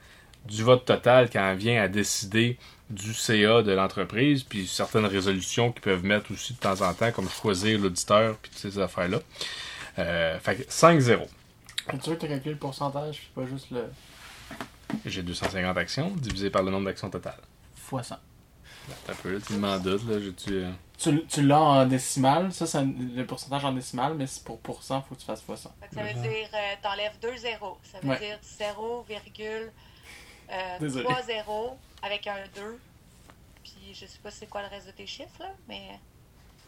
du 0.45 0.63
vote 0.63 0.85
total 0.85 1.29
quand 1.29 1.51
on 1.51 1.55
vient 1.55 1.81
à 1.81 1.87
décider 1.87 2.57
du 2.89 3.13
CA 3.13 3.61
de 3.61 3.71
l'entreprise, 3.71 4.43
puis 4.43 4.65
certaines 4.65 5.05
résolutions 5.05 5.71
qui 5.71 5.79
peuvent 5.79 6.03
mettre 6.03 6.31
aussi 6.31 6.53
de 6.53 6.59
temps 6.59 6.81
en 6.81 6.91
temps, 6.93 7.11
comme 7.11 7.29
choisir 7.29 7.79
l'auditeur, 7.79 8.35
puis 8.37 8.49
toutes 8.49 8.59
ces 8.59 8.79
affaires-là. 8.79 9.19
Euh, 9.99 10.39
fait 10.39 10.55
que 10.55 10.63
5-0. 10.63 11.27
Es-tu 11.93 12.01
sûr 12.01 12.15
que 12.15 12.19
tu 12.19 12.25
as 12.25 12.29
calculé 12.29 12.53
le 12.53 12.59
pourcentage, 12.59 13.17
puis 13.17 13.29
pas 13.35 13.45
juste 13.45 13.69
le 13.71 13.83
J'ai 15.05 15.21
250 15.21 15.77
actions 15.77 16.09
divisé 16.15 16.49
par 16.49 16.63
le 16.63 16.71
nombre 16.71 16.85
d'actions 16.85 17.11
totales. 17.11 17.41
fois 17.75 18.01
100? 18.01 18.15
Un 19.07 19.13
peu, 19.15 19.33
là, 19.33 19.39
tu 19.45 19.53
m'en 19.53 19.77
doutes, 19.77 20.07
là, 20.07 20.19
j'ai-tu... 20.19 20.53
euh, 20.53 20.71
Tu, 20.97 21.25
tu 21.27 21.41
l'as 21.43 21.59
en 21.61 21.85
décimal, 21.85 22.51
ça 22.51 22.65
c'est 22.65 22.83
le 22.83 23.25
pourcentage 23.25 23.63
en 23.65 23.71
décimal, 23.73 24.15
mais 24.15 24.25
c'est 24.27 24.43
pour 24.43 24.59
pourcent, 24.59 25.01
faut 25.03 25.15
que 25.15 25.19
tu 25.19 25.25
fasses 25.25 25.41
fois 25.41 25.55
100. 25.57 25.71
Fait 25.79 25.87
que 25.89 25.95
ça 25.95 26.03
veut 26.03 26.21
dire, 26.21 26.49
euh, 26.53 26.75
t'enlèves 26.81 27.17
deux 27.21 27.37
zéros. 27.37 27.77
Ça 27.83 27.99
veut 28.01 28.09
Ouais. 28.09 28.19
dire 28.19 28.39
0,30 28.59 29.69
Désolé. 30.79 31.03
3 31.05 31.21
zéros 31.23 31.77
avec 32.01 32.25
un 32.27 32.37
2. 32.55 32.79
Puis 33.63 33.73
je 33.93 34.05
sais 34.07 34.17
pas 34.23 34.31
c'est 34.31 34.47
quoi 34.49 34.61
le 34.63 34.67
reste 34.69 34.87
de 34.87 34.91
tes 34.91 35.05
chiffres, 35.07 35.39
là, 35.39 35.51
mais 35.67 35.99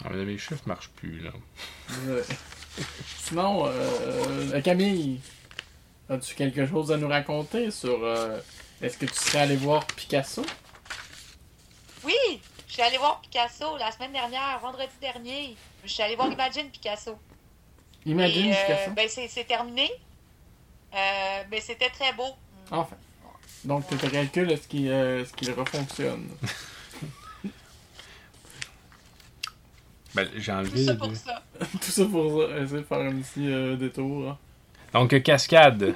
Ah, 0.05 0.09
mais 0.11 0.23
mes 0.25 0.37
chiffres 0.37 0.63
marchent 0.67 0.89
plus, 0.95 1.19
là. 1.21 1.31
Sinon, 3.17 3.65
euh, 3.67 4.61
Camille, 4.61 5.19
as-tu 6.09 6.35
quelque 6.35 6.65
chose 6.65 6.91
à 6.91 6.97
nous 6.97 7.07
raconter 7.07 7.71
sur 7.71 8.03
euh, 8.03 8.39
est-ce 8.81 8.97
que 8.97 9.05
tu 9.05 9.13
serais 9.15 9.39
allé 9.39 9.55
voir 9.55 9.85
Picasso? 9.87 10.45
Oui! 12.03 12.41
Je 12.67 12.73
suis 12.73 12.81
allée 12.81 12.97
voir 12.97 13.19
Picasso 13.21 13.77
la 13.77 13.91
semaine 13.91 14.13
dernière, 14.13 14.59
vendredi 14.61 14.91
dernier. 15.01 15.55
Je 15.83 15.89
suis 15.89 16.01
allée 16.03 16.15
voir 16.15 16.31
Imagine 16.31 16.69
Picasso. 16.69 17.17
Imagine 18.05 18.47
Et, 18.47 18.53
euh, 18.55 18.61
Picasso. 18.65 18.91
ben, 18.91 19.07
c'est 19.09 19.27
c'est 19.27 19.43
terminé. 19.43 19.89
Euh, 20.93 21.43
mais 21.49 21.61
c'était 21.61 21.89
très 21.89 22.13
beau. 22.13 22.29
Enfin. 22.71 22.95
Donc, 23.63 23.87
tu 23.87 23.95
te 23.97 24.07
calcules 24.07 24.51
est-ce 24.51 24.67
qu'il 24.67 24.89
euh, 24.89 25.21
est-ce 25.21 25.33
qu'il 25.33 25.51
refonctionne. 25.51 26.29
Ben, 30.13 30.27
j'ai 30.35 30.51
Tout 30.51 30.57
enlevé... 30.57 30.85
ça 30.85 30.95
pour 30.95 31.15
ça. 31.15 31.41
Tout 31.71 31.91
ça 31.91 32.05
pour 32.05 32.41
ça, 32.41 32.57
essayer 32.59 32.79
de 32.81 32.83
faire 32.85 32.97
un 32.99 33.15
petit 33.21 33.49
euh, 33.49 33.77
détour. 33.77 34.29
hein. 34.31 34.37
Donc, 34.93 35.21
Cascade, 35.23 35.95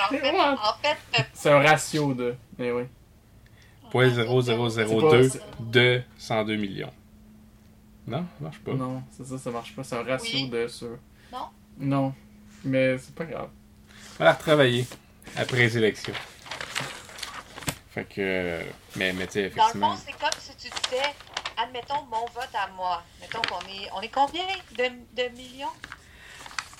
En 0.00 0.08
fait, 0.10 0.22
Ouais. 0.22 0.30
en 0.40 0.56
fait 0.82 0.96
euh, 1.18 1.22
C'est 1.34 1.50
un 1.50 1.60
ratio 1.60 2.14
de. 2.14 2.34
Mais 2.58 2.70
oui. 2.72 2.84
Point 3.90 4.10
0002 4.10 5.30
de 5.60 6.02
102 6.18 6.56
millions. 6.56 6.92
Non, 8.06 8.18
ça 8.38 8.44
marche 8.44 8.58
pas. 8.60 8.72
Non, 8.72 9.02
c'est 9.10 9.26
ça, 9.26 9.38
ça 9.38 9.50
marche 9.50 9.74
pas. 9.74 9.84
C'est 9.84 9.96
un 9.96 10.02
ratio 10.02 10.38
Oui. 10.38 10.48
de 10.48 10.66
sur. 10.68 10.96
Non. 11.32 11.46
Non. 11.78 12.14
Mais 12.64 12.96
c'est 12.98 13.14
pas 13.14 13.24
grave. 13.24 13.48
On 14.14 14.18
va 14.20 14.24
la 14.26 14.32
retravailler 14.32 14.86
après 15.36 15.58
les 15.58 15.76
élections. 15.78 16.14
Fait 17.90 18.04
que. 18.04 18.60
Mais, 18.96 19.12
mais 19.12 19.26
tu 19.26 19.32
sais, 19.34 19.50
Dans 19.50 19.56
le 19.56 19.60
effectivement. 19.60 19.90
fond, 19.94 20.02
c'est 20.06 20.12
comme 20.18 20.30
si 20.38 20.50
tu 20.56 20.68
disais, 20.70 21.02
admettons 21.62 22.02
mon 22.10 22.24
vote 22.34 22.48
à 22.54 22.68
moi. 22.76 23.02
Mettons 23.20 23.40
qu'on 23.42 23.60
est, 23.68 23.88
on 23.96 24.00
est 24.00 24.08
combien 24.08 24.42
de, 24.76 24.84
de 25.22 25.28
millions? 25.36 25.66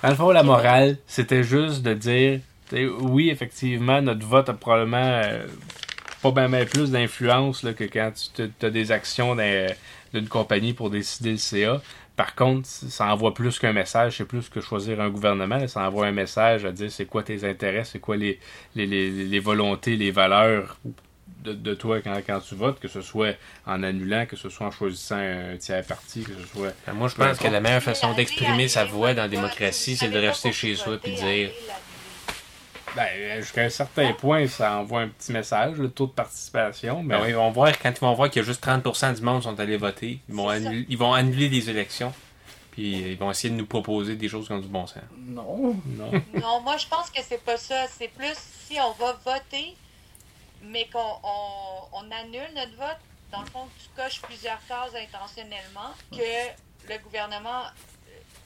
Dans 0.02 0.08
le 0.10 0.14
fond, 0.14 0.30
la 0.30 0.42
morale, 0.42 0.96
c'était 1.06 1.42
juste 1.42 1.82
de 1.82 1.94
dire 1.94 2.40
oui, 3.00 3.30
effectivement, 3.30 4.00
notre 4.02 4.26
vote 4.26 4.48
a 4.50 4.52
probablement 4.54 4.98
euh, 4.98 5.46
pas 6.22 6.30
bien 6.32 6.48
ben 6.48 6.66
plus 6.66 6.90
d'influence 6.90 7.62
que 7.76 7.84
quand 7.84 8.12
tu 8.34 8.66
as 8.66 8.70
des 8.70 8.92
actions 8.92 9.34
d'un- 9.34 9.66
d'une 10.14 10.28
compagnie 10.28 10.72
pour 10.72 10.90
décider 10.90 11.32
le 11.32 11.36
CA. 11.38 11.80
Par 12.16 12.34
contre, 12.34 12.66
ça 12.68 13.06
envoie 13.12 13.32
plus 13.32 13.58
qu'un 13.60 13.72
message, 13.72 14.16
c'est 14.16 14.24
plus 14.24 14.48
que 14.48 14.60
choisir 14.60 15.00
un 15.00 15.08
gouvernement. 15.08 15.58
là, 15.58 15.68
ça 15.68 15.80
envoie 15.86 16.06
un 16.06 16.12
message 16.12 16.64
à 16.64 16.72
dire 16.72 16.90
c'est 16.90 17.04
quoi 17.04 17.22
tes 17.22 17.44
intérêts, 17.48 17.84
c'est 17.84 18.00
quoi 18.00 18.16
les, 18.16 18.40
les, 18.74 18.86
les, 18.86 19.10
les 19.10 19.38
volontés, 19.38 19.96
les 19.96 20.10
valeurs 20.10 20.78
de, 21.44 21.52
de 21.52 21.74
toi 21.74 22.00
quand, 22.00 22.16
quand 22.26 22.40
tu 22.40 22.56
votes, 22.56 22.80
que 22.80 22.88
ce 22.88 23.02
soit 23.02 23.36
en 23.66 23.84
annulant, 23.84 24.26
que 24.26 24.34
ce 24.34 24.48
soit 24.48 24.66
en 24.66 24.70
choisissant 24.72 25.18
un 25.18 25.56
tiers 25.58 25.84
parti, 25.84 26.24
que 26.24 26.32
ce 26.32 26.48
soit. 26.48 26.72
Ben, 26.86 26.94
moi, 26.94 27.06
je 27.06 27.14
pense 27.14 27.38
que 27.38 27.46
la 27.46 27.60
meilleure 27.60 27.82
façon 27.82 28.12
d'exprimer 28.14 28.66
sa 28.66 28.84
voix 28.84 29.14
dans 29.14 29.22
la 29.22 29.28
démocratie, 29.28 29.96
c'est 29.96 30.08
de 30.08 30.18
rester 30.18 30.50
chez 30.50 30.74
soi 30.74 30.98
et 31.04 31.10
de 31.10 31.14
dire 31.14 31.50
Ben, 32.98 33.40
jusqu'à 33.40 33.62
un 33.62 33.68
certain 33.68 34.12
point, 34.12 34.48
ça 34.48 34.78
envoie 34.78 35.02
un 35.02 35.08
petit 35.08 35.30
message, 35.30 35.76
le 35.76 35.88
taux 35.88 36.06
de 36.06 36.12
participation. 36.12 37.02
Mais 37.04 37.14
Ben 37.14 37.22
oui, 37.22 37.28
ils 37.28 37.36
vont 37.36 37.50
voir, 37.52 37.78
quand 37.78 37.90
ils 37.90 38.00
vont 38.00 38.12
voir 38.14 38.28
qu'il 38.28 38.42
y 38.42 38.44
a 38.44 38.46
juste 38.46 38.64
30% 38.66 39.14
du 39.14 39.22
monde 39.22 39.40
qui 39.40 39.48
sont 39.48 39.60
allés 39.60 39.76
voter, 39.76 40.18
ils 40.28 40.34
vont, 40.34 40.48
annuler, 40.48 40.84
ils 40.88 40.98
vont 40.98 41.12
annuler 41.12 41.48
les 41.48 41.70
élections. 41.70 42.12
Puis 42.72 43.02
euh, 43.02 43.08
ils 43.12 43.16
vont 43.18 43.30
essayer 43.30 43.50
de 43.50 43.56
nous 43.56 43.66
proposer 43.66 44.16
des 44.16 44.28
choses 44.28 44.46
qui 44.46 44.52
ont 44.52 44.58
du 44.58 44.66
bon 44.66 44.86
sens. 44.88 45.02
Non. 45.16 45.76
non. 45.86 46.10
Non, 46.40 46.60
moi, 46.62 46.76
je 46.76 46.88
pense 46.88 47.08
que 47.10 47.20
c'est 47.22 47.44
pas 47.44 47.56
ça. 47.56 47.86
C'est 47.86 48.08
plus 48.08 48.34
si 48.66 48.78
on 48.80 48.90
va 48.92 49.12
voter, 49.24 49.76
mais 50.64 50.88
qu'on 50.92 50.98
on, 51.22 51.98
on 51.98 52.10
annule 52.10 52.50
notre 52.56 52.76
vote. 52.76 52.98
Dans 53.30 53.42
le 53.42 53.46
fond, 53.46 53.68
tu 53.78 53.88
coches 53.94 54.20
plusieurs 54.22 54.58
cases 54.66 54.94
intentionnellement 54.94 55.92
que 56.10 56.92
le 56.92 56.98
gouvernement, 57.04 57.60
euh, 57.60 57.68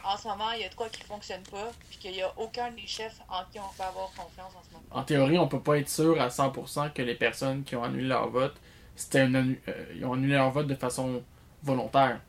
en 0.05 0.17
ce 0.17 0.27
moment, 0.29 0.51
il 0.53 0.63
y 0.63 0.65
a 0.65 0.69
de 0.69 0.75
quoi 0.75 0.89
qui 0.89 1.03
fonctionne 1.03 1.43
pas, 1.51 1.71
puis 1.89 1.99
qu'il 1.99 2.13
n'y 2.13 2.23
a 2.23 2.33
aucun 2.39 2.71
des 2.73 2.87
chefs 2.87 3.19
en 3.29 3.43
qui 3.53 3.59
on 3.61 3.73
peut 3.77 3.83
avoir 3.83 4.09
confiance 4.11 4.53
en 4.57 4.63
ce 4.63 4.73
moment. 4.73 4.85
En 4.91 5.03
théorie, 5.03 5.39
on 5.39 5.49
peut 5.49 5.61
pas 5.61 5.79
être 5.79 5.89
sûr 5.89 6.21
à 6.21 6.29
100% 6.29 6.93
que 6.93 7.03
les 7.03 7.15
personnes 7.15 7.65
qui 7.65 7.77
ont 7.77 7.85
annulé 7.85 8.05
leur 8.09 8.29
vote, 8.29 8.55
c'était 8.97 9.21
un 9.21 9.35
annu- 9.35 9.61
euh, 9.69 9.87
ils 9.97 10.05
ont 10.05 10.15
annulé 10.15 10.35
leur 10.35 10.51
vote 10.51 10.67
de 10.67 10.75
façon 10.75 11.23
volontaire. 11.63 12.21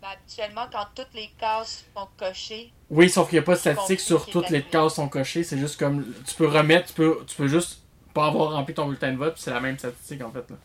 Ben, 0.00 0.08
habituellement, 0.08 0.66
quand 0.72 0.86
toutes 0.94 1.14
les 1.14 1.30
cases 1.38 1.84
sont 1.96 2.08
cochées, 2.18 2.72
Oui, 2.90 3.08
sauf 3.08 3.28
qu'il 3.28 3.36
n'y 3.38 3.42
a 3.42 3.46
pas 3.46 3.54
de 3.54 3.58
statistique 3.60 3.98
Compris 3.98 4.04
sur 4.04 4.26
toutes 4.26 4.50
les 4.50 4.62
cases 4.64 4.94
sont 4.94 5.08
cochées. 5.08 5.44
C'est 5.44 5.58
juste 5.58 5.78
comme. 5.78 6.04
Tu 6.26 6.34
peux 6.34 6.48
remettre, 6.48 6.88
tu 6.88 6.94
peux, 6.94 7.24
tu 7.26 7.36
peux 7.36 7.46
juste 7.48 7.82
pas 8.12 8.26
avoir 8.26 8.50
rempli 8.52 8.74
ton 8.74 8.86
bulletin 8.86 9.12
de 9.12 9.16
vote, 9.16 9.34
c'est 9.38 9.52
la 9.52 9.60
même 9.60 9.78
statistique 9.78 10.20
en 10.22 10.30
fait. 10.32 10.50
là. 10.50 10.56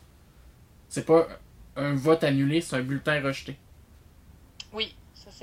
C'est 0.88 1.06
pas 1.06 1.26
un 1.76 1.94
vote 1.94 2.24
annulé, 2.24 2.60
c'est 2.60 2.76
un 2.76 2.82
bulletin 2.82 3.22
rejeté. 3.22 3.56
oui, 4.72 4.94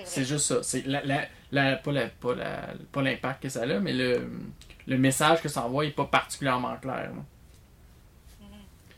c'est 0.03 0.25
juste 0.25 0.45
ça. 0.45 0.63
C'est 0.63 0.85
la, 0.85 1.03
la, 1.05 1.27
la- 1.51 1.75
pas 1.77 1.91
la, 1.91 2.07
pas 2.07 2.35
la, 2.35 2.67
pas 2.91 3.01
l'impact 3.01 3.43
que 3.43 3.49
ça 3.49 3.61
a, 3.63 3.79
mais 3.79 3.93
le, 3.93 4.29
le 4.87 4.97
message 4.97 5.41
que 5.41 5.49
ça 5.49 5.63
envoie 5.65 5.85
est 5.85 5.91
pas 5.91 6.05
particulièrement 6.05 6.75
clair. 6.77 6.95
là. 7.03 7.09
Mhm. 8.41 8.47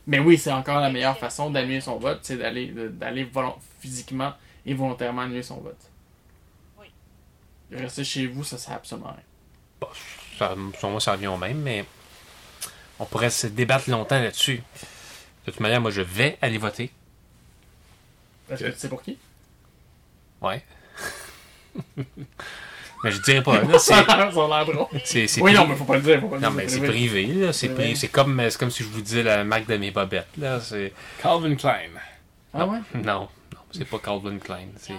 Mais 0.06 0.18
oui, 0.18 0.38
c'est 0.38 0.52
encore 0.52 0.80
la 0.80 0.90
meilleure 0.90 1.14
c'est- 1.14 1.20
façon 1.20 1.50
d'annuler 1.50 1.80
son 1.80 1.98
vote, 1.98 2.20
c'est 2.22 2.36
d'aller 2.36 2.66
de- 2.68 2.88
d'aller 2.88 3.24
volon- 3.24 3.58
physiquement 3.80 4.32
et 4.66 4.74
volontairement 4.74 5.22
annuler 5.22 5.42
son 5.42 5.58
vote. 5.58 5.80
Oui. 6.78 6.86
Rester 7.72 8.04
chez 8.04 8.26
vous, 8.26 8.44
ça 8.44 8.58
sert 8.58 8.74
absolument 8.74 9.08
à 9.08 9.12
rien. 9.12 9.90
Ça, 10.38 10.54
sur 10.78 10.90
moi, 10.90 11.00
ça 11.00 11.12
revient 11.12 11.26
au 11.28 11.36
même, 11.36 11.60
mais 11.60 11.84
on 12.98 13.04
pourrait 13.06 13.30
se 13.30 13.46
débattre 13.46 13.88
longtemps 13.90 14.20
là-dessus. 14.20 14.62
De 15.46 15.50
toute 15.52 15.60
manière, 15.60 15.80
moi, 15.80 15.90
je 15.90 16.00
vais 16.02 16.36
aller 16.42 16.58
voter. 16.58 16.90
Est-ce 18.50 18.64
que 18.64 18.70
tu 18.70 18.78
sais 18.78 18.88
pour 18.88 19.02
qui? 19.02 19.18
Ouais. 20.40 20.62
mais 23.04 23.10
je 23.12 23.20
dirais 23.22 23.42
pas. 23.42 23.62
Là, 23.62 23.78
c'est, 23.78 23.92
ça 23.94 24.00
a 24.00 24.16
l'air 24.26 24.32
drôle. 24.66 24.86
c'est, 25.04 25.26
c'est 25.26 25.40
Oui, 25.40 25.52
pri- 25.52 25.56
non, 25.56 25.66
mais 25.66 25.76
faut 25.76 25.84
pas 25.84 25.96
le 25.96 26.02
dire. 26.02 26.20
Faut 26.20 26.28
pas 26.28 26.36
le 26.36 26.42
Non, 26.42 26.48
dire, 26.50 26.56
mais 26.56 26.68
c'est 26.68 26.78
privé. 26.80 27.22
privé, 27.22 27.26
là. 27.46 27.52
C'est, 27.52 27.66
C'est 27.68 27.72
pri- 27.74 27.84
vrai. 27.86 27.94
c'est 27.94 28.08
comme, 28.08 28.42
c'est 28.50 28.58
comme 28.58 28.70
si 28.70 28.82
je 28.82 28.88
vous 28.88 29.00
disais 29.00 29.22
la 29.22 29.44
marque 29.44 29.66
de 29.66 29.76
mes 29.76 29.90
bobettes, 29.90 30.26
là. 30.38 30.60
C'est... 30.60 30.92
Calvin 31.22 31.54
Klein. 31.54 31.90
Ah 32.54 32.66
ouais? 32.66 32.78
Non, 32.94 33.02
non, 33.02 33.28
c'est 33.70 33.84
pas 33.84 33.98
Calvin 33.98 34.38
Klein. 34.38 34.66
C'est... 34.78 34.94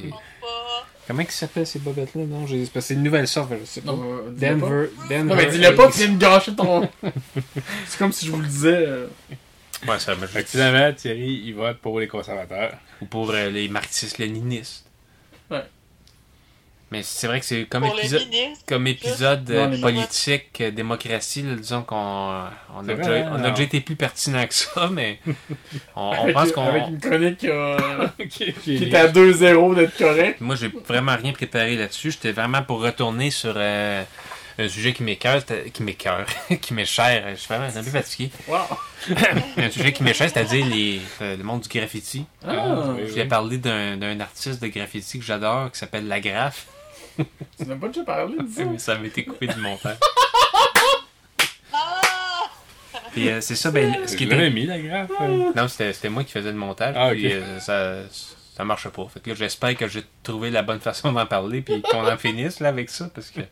Comment 1.07 1.21
ils 1.23 1.31
s'appellent 1.31 1.65
ces 1.65 1.79
bobettes-là? 1.79 2.21
Non, 2.25 2.45
j'ai... 2.45 2.67
c'est 2.79 2.93
une 2.93 3.01
nouvelle 3.01 3.27
sorte, 3.27 3.51
je 3.59 3.65
sais 3.65 3.81
pas. 3.81 3.91
Non, 3.93 3.99
euh, 4.03 4.29
dis-le 4.31 4.57
pas. 4.59 4.67
Denver, 4.67 4.89
Denver. 5.09 5.23
Non, 5.23 5.35
mais 5.35 5.45
dis-le 5.47 5.73
pas, 5.75 5.87
tu 5.91 5.97
viens 5.97 6.09
de 6.09 6.17
gâcher 6.19 6.55
ton. 6.55 6.87
c'est 7.87 7.97
comme 7.97 8.11
si 8.11 8.27
je 8.27 8.31
vous 8.31 8.39
le 8.39 8.45
disais. 8.47 8.85
euh, 8.87 9.07
Ouais, 9.87 9.97
ça 9.97 10.13
me 10.15 10.27
Fait 10.27 10.47
finalement, 10.47 10.93
Thierry, 10.93 11.41
il 11.45 11.53
vote 11.55 11.77
pour 11.79 11.99
les 11.99 12.07
conservateurs. 12.07 12.73
Ou 13.01 13.05
pour 13.05 13.31
euh, 13.31 13.49
les 13.49 13.67
marxistes-léninistes. 13.69 14.85
Mais 16.91 17.03
c'est 17.03 17.27
vrai 17.27 17.39
que 17.39 17.45
c'est 17.45 17.65
comme 17.65 17.85
épisode, 17.85 18.27
ministre. 18.29 18.65
comme 18.67 18.87
épisode 18.87 19.47
Non, 19.49 19.71
euh, 19.71 19.79
politique, 19.81 20.59
euh, 20.61 20.71
démocratie, 20.71 21.43
là, 21.43 21.53
disons 21.55 21.83
qu'on 21.83 22.31
euh, 22.31 22.47
on 22.75 22.83
C'est 22.83 22.91
a, 22.91 22.95
vrai, 22.95 23.03
déjà, 23.03 23.27
hein, 23.27 23.31
on 23.39 23.43
a 23.43 23.49
déjà 23.51 23.63
été 23.63 23.79
plus 23.81 23.95
pertinent 23.95 24.47
que 24.47 24.53
ça, 24.55 24.87
mais 24.91 25.19
on, 25.95 26.11
on 26.19 26.33
pense 26.33 26.51
qu'on. 26.51 26.63
avec 26.67 26.87
une 26.87 26.99
chronique 26.99 27.43
euh, 27.43 27.77
qui 28.29 28.53
qui 28.53 28.75
était 28.83 28.97
à 28.97 29.07
2-0 29.07 29.75
d'être 29.75 29.97
correct. 29.97 30.41
Moi, 30.41 30.55
j'ai 30.55 30.71
vraiment 30.87 31.15
rien 31.15 31.31
préparé 31.31 31.75
là-dessus. 31.75 32.09
J'étais 32.11 32.31
vraiment 32.31 32.63
pour 32.63 32.81
retourner 32.81 33.29
sur 33.29 33.53
euh, 33.55 34.03
un 34.57 34.67
sujet 34.67 34.91
qui 34.91 35.03
m'écoeure, 35.03 35.41
c'était- 35.41 35.69
qui 35.69 35.83
m'écoeure, 35.83 36.25
qui 36.59 36.73
m'est 36.73 36.85
cher. 36.85 37.23
Je 37.29 37.35
suis 37.35 37.47
vraiment 37.53 37.67
un 37.67 37.83
peu 37.83 37.91
fatigué. 37.91 38.31
Wow. 38.47 38.57
un 39.57 39.69
sujet 39.69 39.93
qui 39.93 40.01
m'est 40.03 40.13
cher, 40.15 40.29
c'est-à-dire 40.29 40.65
les, 40.65 40.99
euh, 41.21 41.37
le 41.37 41.43
monde 41.43 41.61
du 41.61 41.69
graffiti. 41.69 42.25
Ah, 42.45 42.87
oui. 42.95 43.03
Je 43.05 43.11
voulais 43.11 43.25
parler 43.25 43.57
d'un 43.59 43.95
d'un 43.95 44.19
artiste 44.19 44.59
de 44.61 44.67
graffiti 44.67 45.19
que 45.19 45.25
j'adore, 45.25 45.71
qui 45.71 45.77
s'appelle 45.77 46.07
Lagraphe. 46.07 46.65
Tu 47.57 47.65
n'as 47.65 47.75
pas 47.75 47.87
déjà 47.87 48.03
parlé 48.03 48.35
de 48.37 48.47
ça? 48.47 48.63
Mais 48.71 48.79
ça 48.79 48.95
m'a 48.97 49.05
été 49.07 49.25
coupé 49.25 49.47
du 49.47 49.59
montage. 49.59 49.97
Ah! 51.73 52.49
Puis 53.11 53.29
euh, 53.29 53.41
c'est 53.41 53.55
ça, 53.55 53.71
ben, 53.71 54.07
ce 54.07 54.15
qui 54.15 54.25
était... 54.25 54.49
mis, 54.49 54.65
la 54.65 54.79
graphe. 54.79 55.11
hein. 55.19 55.51
Non, 55.55 55.67
c'était 55.67 55.93
c'était 55.93 56.09
moi 56.09 56.23
qui 56.23 56.31
faisais 56.31 56.51
le 56.51 56.57
montage. 56.57 56.95
Ah, 56.97 57.09
puis 57.11 57.27
ok. 57.27 57.33
euh, 57.33 57.59
ça, 57.59 57.95
ça 58.55 58.63
marche 58.63 58.87
pas. 58.89 59.07
Fait 59.13 59.19
que 59.19 59.29
là, 59.31 59.35
j'espère 59.35 59.75
que 59.75 59.87
j'ai 59.87 60.03
trouvé 60.23 60.51
la 60.51 60.61
bonne 60.63 60.79
façon 60.79 61.11
d'en 61.11 61.25
parler 61.25 61.61
puis 61.61 61.81
qu'on 61.81 62.07
en 62.07 62.17
finisse 62.17 62.59
là 62.59 62.69
avec 62.69 62.89
ça 62.89 63.09
parce 63.13 63.29
que. 63.31 63.41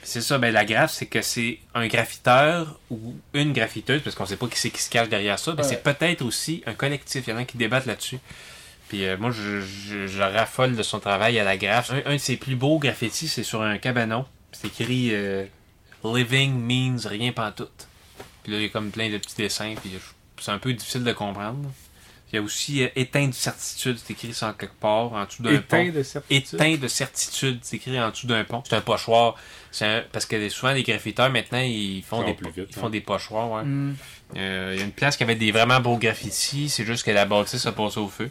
Puis 0.00 0.12
c'est 0.14 0.20
ça, 0.22 0.38
ben 0.38 0.52
la 0.52 0.64
graphe, 0.64 0.90
c'est 0.92 1.06
que 1.06 1.20
c'est 1.22 1.58
un 1.74 1.86
graffiteur 1.86 2.78
ou 2.90 3.14
une 3.34 3.52
graffiteuse, 3.52 4.00
parce 4.02 4.16
qu'on 4.16 4.24
sait 4.24 4.36
pas 4.36 4.46
qui 4.46 4.58
c'est 4.58 4.70
qui 4.70 4.80
se 4.80 4.88
cache 4.88 5.08
derrière 5.10 5.38
ça, 5.38 5.52
mais 5.54 5.62
Ouais. 5.62 5.68
c'est 5.68 5.82
peut-être 5.82 6.22
aussi 6.22 6.62
un 6.66 6.72
collectif. 6.74 7.24
Il 7.26 7.30
y 7.30 7.32
en 7.34 7.36
a 7.38 7.44
qui 7.44 7.56
débattent 7.58 7.84
là-dessus. 7.86 8.18
Puis 8.88 9.04
euh, 9.06 9.16
moi, 9.18 9.30
je, 9.30 9.60
je, 9.60 10.06
je 10.06 10.22
raffole 10.22 10.74
de 10.76 10.82
son 10.82 10.98
travail 11.00 11.38
à 11.38 11.44
la 11.44 11.56
graphe. 11.56 11.90
Un, 11.92 12.02
un 12.10 12.14
de 12.14 12.18
ses 12.18 12.36
plus 12.36 12.56
beaux 12.56 12.78
graffitis, 12.78 13.28
c'est 13.28 13.42
sur 13.44 13.62
un 13.62 13.78
cabanon. 13.78 14.24
C'est 14.52 14.68
écrit 14.68 15.10
euh, 15.12 15.44
Living 16.04 16.54
means 16.58 17.06
rien 17.08 17.32
pantoute. 17.32 17.86
Puis 18.42 18.52
là, 18.52 18.58
il 18.58 18.62
y 18.62 18.66
a 18.66 18.68
comme 18.70 18.90
plein 18.90 19.10
de 19.10 19.18
petits 19.18 19.36
dessins, 19.36 19.74
puis 19.80 19.90
c'est 20.40 20.50
un 20.50 20.58
peu 20.58 20.72
difficile 20.72 21.04
de 21.04 21.12
comprendre. 21.12 21.70
Il 22.32 22.36
y 22.36 22.38
a 22.38 22.42
aussi 22.42 22.82
euh, 22.82 22.88
éteint 22.94 23.26
de 23.26 23.32
certitude, 23.34 23.98
c'est 24.02 24.12
écrit 24.12 24.34
ça 24.34 24.48
en 24.48 24.52
quelque 24.52 24.78
part, 24.78 25.12
en 25.14 25.24
dessous 25.24 25.42
d'un 25.42 25.52
Éteint 25.54 25.86
pont. 25.86 25.92
de 25.98 26.02
certitude? 26.02 26.54
Éteint 26.60 26.76
de 26.76 26.88
certitude, 26.88 27.58
c'est 27.62 27.76
écrit 27.76 27.98
en 28.00 28.10
dessous 28.10 28.26
d'un 28.26 28.44
pont. 28.44 28.62
C'est 28.68 28.76
un 28.76 28.80
pochoir. 28.82 29.34
Un- 29.80 30.02
Parce 30.12 30.26
que 30.26 30.48
souvent, 30.50 30.72
les 30.72 30.82
graffiteurs, 30.82 31.30
maintenant, 31.30 31.60
ils 31.60 32.02
font, 32.02 32.22
des, 32.24 32.32
vite, 32.32 32.66
ils 32.68 32.74
font 32.74 32.90
des 32.90 33.00
pochoirs. 33.00 33.50
Ouais. 33.50 33.62
Hmm. 33.64 33.94
Euh, 34.36 34.72
Il 34.74 34.78
y 34.80 34.82
a 34.82 34.84
une 34.84 34.92
place 34.92 35.16
qui 35.16 35.22
avait 35.22 35.36
des 35.36 35.52
vraiment 35.52 35.80
beaux 35.80 35.96
graffitis, 35.96 36.68
c'est 36.68 36.84
juste 36.84 37.04
que 37.04 37.10
la 37.10 37.24
bâtisse 37.24 37.64
a 37.66 37.72
passé 37.72 37.98
au 37.98 38.08
feu. 38.08 38.30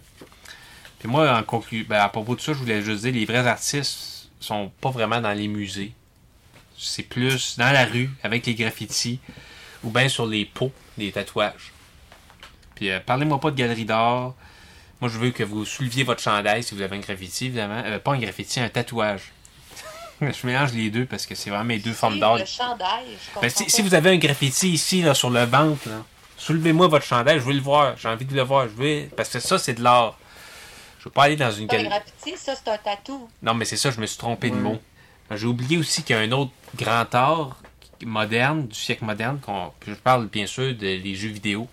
Puis 1.00 1.08
moi, 1.08 1.32
en 1.38 1.44
conclu, 1.44 1.84
ben, 1.84 2.00
à 2.00 2.10
propos 2.10 2.36
de 2.36 2.42
ça, 2.42 2.54
je 2.54 2.58
voulais 2.58 2.82
juste 2.82 3.04
dire, 3.04 3.14
les 3.14 3.26
vrais 3.26 3.48
artistes 3.48 4.30
sont 4.40 4.72
pas 4.82 4.90
vraiment 4.90 5.22
dans 5.22 5.34
les 5.34 5.48
musées. 5.48 5.94
C'est 6.78 7.04
plus 7.04 7.58
dans 7.58 7.72
la 7.72 7.86
rue, 7.86 8.10
avec 8.24 8.46
les 8.46 8.56
graffitis, 8.56 9.20
ou 9.84 9.90
bien 9.90 10.10
sur 10.10 10.26
les 10.26 10.46
pots 10.46 10.72
des 10.98 11.12
tatouages. 11.12 11.72
Puis 12.76 12.92
euh, 12.92 13.00
parlez-moi 13.04 13.40
pas 13.40 13.52
de 13.52 13.56
galerie 13.56 13.86
d'art. 13.86 14.34
Moi, 15.02 15.12
je 15.12 15.18
veux 15.18 15.32
que 15.32 15.44
vous 15.44 15.66
souleviez 15.66 16.04
votre 16.04 16.22
chandail 16.22 16.64
si 16.64 16.74
vous 16.74 16.82
avez 16.82 16.98
un 16.98 17.00
graffiti, 17.00 17.46
évidemment. 17.46 17.82
Euh, 17.86 18.00
pas 18.00 18.14
un 18.14 18.20
graffiti, 18.20 18.60
un 18.60 18.70
tatouage. 18.70 19.32
je 20.22 20.48
mélange 20.48 20.74
les 20.74 20.90
deux 20.90 21.06
parce 21.06 21.26
que 21.26 21.36
c'est 21.36 21.50
vraiment 21.50 21.66
mes 21.66 21.80
deux 21.80 21.94
formes 21.94 22.20
d'art. 22.20 22.38
Le 22.38 22.46
chandail, 22.46 23.06
je 23.36 23.40
Ben, 23.40 23.50
si, 23.50 23.82
vous 23.82 23.94
avez 23.94 24.12
un 24.12 24.18
graffiti 24.18 24.70
ici, 24.70 25.02
là, 25.02 25.14
sur 25.14 25.30
le 25.30 25.44
ventre, 25.44 25.88
là, 25.88 26.04
soulevez-moi 26.38 26.88
votre 26.88 27.06
chandail, 27.06 27.40
je 27.40 27.44
veux 27.44 27.54
le 27.54 27.62
voir. 27.62 27.96
J'ai 27.98 28.08
envie 28.08 28.26
de 28.26 28.36
le 28.36 28.42
voir. 28.42 28.68
Je 28.68 28.74
veux... 28.74 29.10
Parce 29.16 29.30
que 29.30 29.40
ça, 29.40 29.60
c'est 29.60 29.76
de 29.76 29.84
l'art. 29.84 30.18
Je 31.00 31.06
veux 31.06 31.12
pas 31.12 31.24
aller 31.24 31.36
dans 31.36 31.52
une 31.52 31.68
galerie. 31.68 31.88
graffiti, 31.90 32.34
ça, 32.38 32.54
c'est 32.56 32.70
un 32.70 32.78
tatou. 32.78 33.30
Non, 33.42 33.54
mais 33.54 33.66
c'est 33.66 33.78
ça, 33.78 33.92
je 33.92 34.00
me 34.02 34.06
suis 34.06 34.18
trompé 34.18 34.50
de 34.50 34.56
mot. 34.56 34.80
J'ai 35.36 35.46
oublié 35.48 35.78
aussi 35.78 36.04
qu'il 36.04 36.16
y 36.16 36.20
a 36.20 36.22
un 36.22 36.32
autre 36.32 36.52
grand 36.76 37.14
art 37.14 37.58
moderne, 38.06 38.68
du 38.68 38.76
siècle 38.76 39.06
moderne, 39.06 39.40
qu'on... 39.40 39.72
je 39.88 39.94
parle 39.94 40.28
bien 40.28 40.46
sûr 40.46 40.74
des 40.76 41.16
jeux 41.16 41.30
vidéo. 41.30 41.68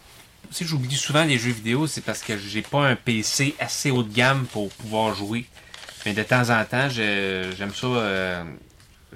Si 0.51 0.65
j'oublie 0.65 0.95
souvent 0.97 1.25
les 1.25 1.39
jeux 1.39 1.51
vidéo, 1.53 1.87
c'est 1.87 2.01
parce 2.03 2.23
que 2.23 2.37
j'ai 2.39 2.63
pas 2.63 2.87
un 2.87 2.97
PC 2.97 3.55
assez 3.59 3.91
haut 3.91 4.03
de 4.03 4.13
gamme 4.13 4.47
pour 4.47 4.71
pouvoir 4.71 5.15
jouer. 5.15 5.47
Mais 6.07 6.13
de 6.13 6.23
temps 6.23 6.51
en 6.51 6.65
temps, 6.65 6.89
je- 6.89 7.53
j'aime 7.57 7.75
ça. 7.75 7.87
euh, 7.87 8.45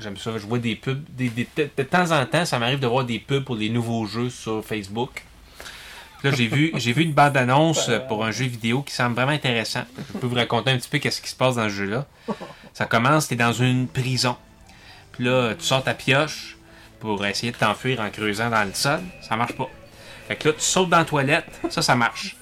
J'aime 0.01 0.17
ça. 0.17 0.33
Je 0.39 0.47
vois 0.47 0.59
des 0.61 0.77
pubs. 0.77 1.03
Des, 1.11 1.29
des- 1.29 1.49
de, 1.57 1.69
de 1.77 1.83
temps 1.83 2.13
en 2.13 2.25
temps, 2.25 2.45
ça 2.45 2.59
m'arrive 2.61 2.79
de 2.79 2.87
voir 2.87 3.05
des 3.05 3.19
pubs 3.19 3.43
pour 3.45 3.57
des 3.57 3.69
nouveaux 3.69 4.07
jeux 4.07 4.31
sur 4.31 4.65
Facebook. 4.65 5.25
Là, 6.25 6.33
j'ai 6.33 6.49
vu, 6.49 6.73
j'ai 6.75 6.93
vu 6.93 7.05
une 7.05 7.13
bande-annonce 7.13 7.89
euh, 7.89 8.01
pour 8.01 8.25
un 8.25 8.33
jeu 8.33 8.47
vidéo 8.47 8.83
qui 8.83 8.93
semble 8.93 9.15
vraiment 9.15 9.33
intéressant. 9.33 9.85
Je 9.97 10.19
peux 10.19 10.27
vous 10.27 10.35
raconter 10.35 10.73
un 10.73 10.77
petit 10.77 10.89
peu 10.89 10.99
qu'est-ce 10.99 11.23
qui 11.23 11.31
se 11.31 11.37
passe 11.37 11.55
dans 11.55 11.65
ce 11.65 11.75
jeu-là. 11.75 12.07
Ça 12.75 12.87
commence, 12.87 13.29
t'es 13.29 13.37
dans 13.37 13.53
une 13.53 13.87
prison. 13.87 14.37
Puis 15.13 15.25
là, 15.25 15.55
tu 15.55 15.65
sors 15.65 15.83
ta 15.85 15.95
pioche 15.95 16.57
pour 16.99 17.25
essayer 17.25 17.53
de 17.53 17.57
t'enfuir 17.57 18.01
en 18.01 18.11
creusant 18.11 18.51
dans 18.51 18.65
le 18.65 18.75
sol. 18.75 19.01
Ça 19.21 19.37
marche 19.37 19.53
pas. 19.53 19.69
Fait 20.27 20.35
que 20.35 20.49
là, 20.49 20.55
tu 20.55 20.61
sautes 20.61 20.91
dans 20.91 20.99
la 20.99 21.05
toilette. 21.05 21.61
Ça, 21.71 21.83
ça 21.83 21.95
marche. 21.95 22.37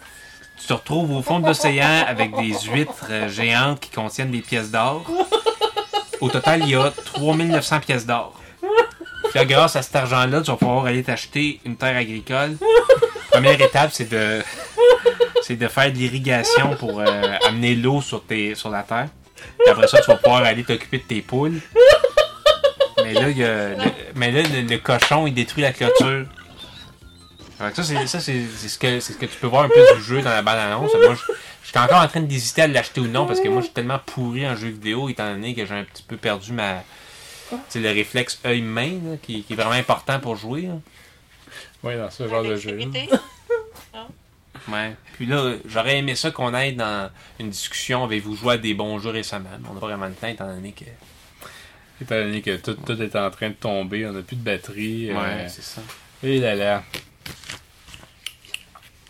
Tu 0.59 0.67
te 0.67 0.73
retrouves 0.73 1.13
au 1.13 1.21
fond 1.23 1.39
de 1.39 1.47
l'océan 1.47 2.05
avec 2.07 2.35
des 2.35 2.55
huîtres 2.73 3.09
euh, 3.11 3.29
géantes 3.29 3.81
qui 3.81 3.91
contiennent 3.91 4.31
des 4.31 4.41
pièces 4.41 4.71
d'or. 4.71 5.05
Au 6.21 6.31
total, 6.31 6.63
il 6.63 6.71
y 6.71 6.75
a 6.77 6.91
3900 6.91 7.81
pièces 7.81 8.07
d'or. 8.07 8.41
Puis 9.35 9.45
grâce 9.45 9.77
à 9.77 9.83
cet 9.83 9.95
argent-là, 9.97 10.41
tu 10.41 10.51
vas 10.51 10.57
pouvoir 10.57 10.87
aller 10.87 11.03
t'acheter 11.03 11.61
une 11.67 11.77
terre 11.77 11.97
agricole. 11.97 12.57
Première 13.37 13.61
étape, 13.61 13.91
c'est 13.93 14.09
de 14.09 14.43
c'est 15.43 15.57
de 15.57 15.69
faire 15.69 15.93
de 15.93 15.99
l'irrigation 15.99 16.75
pour 16.77 17.01
euh, 17.01 17.05
amener 17.47 17.75
l'eau 17.75 18.01
sur, 18.01 18.25
tes, 18.25 18.55
sur 18.55 18.71
la 18.71 18.83
terre. 18.83 19.09
Après 19.69 19.87
ça, 19.89 20.01
tu 20.01 20.07
vas 20.07 20.17
pouvoir 20.17 20.43
aller 20.43 20.65
t'occuper 20.65 20.97
de 20.97 21.03
tes 21.03 21.21
poules. 21.21 21.61
Mais 23.05 23.13
là, 23.13 23.29
y 23.29 23.45
a 23.45 23.69
le, 23.69 23.77
mais 24.15 24.33
là 24.33 24.41
le, 24.43 24.77
cochon, 24.79 25.27
il 25.27 25.35
détruit 25.35 25.63
la 25.63 25.73
clôture. 25.73 26.25
Ça, 27.59 27.83
c'est, 27.83 28.07
ça 28.07 28.21
c'est, 28.21 28.41
ce 28.47 28.79
que, 28.79 29.01
ce 29.01 29.13
que 29.13 29.27
tu 29.27 29.37
peux 29.39 29.49
voir 29.49 29.65
un 29.65 29.69
peu 29.69 29.85
du 29.97 30.03
jeu 30.03 30.23
dans 30.23 30.31
la 30.31 30.41
bande-annonce. 30.41 30.93
Moi, 30.95 31.15
je, 31.63 31.69
suis 31.69 31.79
encore 31.79 32.01
en 32.01 32.09
train 32.09 32.21
d'hésiter 32.21 32.63
à 32.63 32.69
l'acheter 32.69 33.03
ou 33.03 33.07
non 33.07 33.27
parce 33.27 33.41
que 33.41 33.49
moi, 33.49 33.61
je 33.61 33.67
suis 33.67 33.75
tellement 33.75 34.01
pourri 34.07 34.49
en 34.49 34.57
jeu 34.57 34.69
vidéo 34.69 35.11
étant 35.11 35.31
donné 35.31 35.55
que 35.55 35.67
j'ai 35.67 35.75
un 35.75 35.85
petit 35.85 36.05
peu 36.05 36.17
perdu 36.17 36.53
ma... 36.53 36.83
C'est 37.69 37.81
le 37.81 37.91
réflexe 37.91 38.41
œil-main 38.47 39.19
qui, 39.23 39.45
est 39.51 39.55
vraiment 39.55 39.73
important 39.73 40.21
pour 40.21 40.37
jouer. 40.37 40.71
Oui, 41.83 41.97
dans 41.97 42.11
ce 42.11 42.29
genre 42.29 42.43
de 42.43 42.57
jeu. 42.57 42.79
Ouais. 44.69 44.97
Puis 45.13 45.27
là, 45.27 45.55
j'aurais 45.67 45.99
aimé 45.99 46.17
ça 46.17 46.33
qu'on 46.33 46.53
aille 46.53 46.75
dans 46.75 47.09
une 47.39 47.51
discussion. 47.51 48.03
Avez-vous 48.03 48.35
joué 48.35 48.55
à 48.55 48.59
des 48.59 48.75
bons 48.75 48.99
jeux 48.99 49.11
récemment? 49.11 49.49
Mais 49.61 49.69
on 49.71 49.75
n'a 49.75 49.81
pas 49.81 49.87
vraiment 49.87 50.07
le 50.09 50.15
temps 50.15 50.27
étant 50.27 50.47
donné 50.49 50.73
que. 50.73 50.85
Étant 52.03 52.17
donné 52.17 52.43
que 52.43 52.57
tout, 52.57 52.75
tout 52.75 53.01
est 53.01 53.15
en 53.15 53.31
train 53.31 53.51
de 53.51 53.55
tomber, 53.55 54.05
on 54.07 54.13
n'a 54.13 54.23
plus 54.23 54.35
de 54.35 54.43
batterie. 54.43 55.13
Ouais, 55.13 55.19
euh, 55.19 55.49
c'est 55.49 55.63
ça. 55.63 55.81
et 56.25 56.41
là 56.41 56.57
là. 56.57 56.83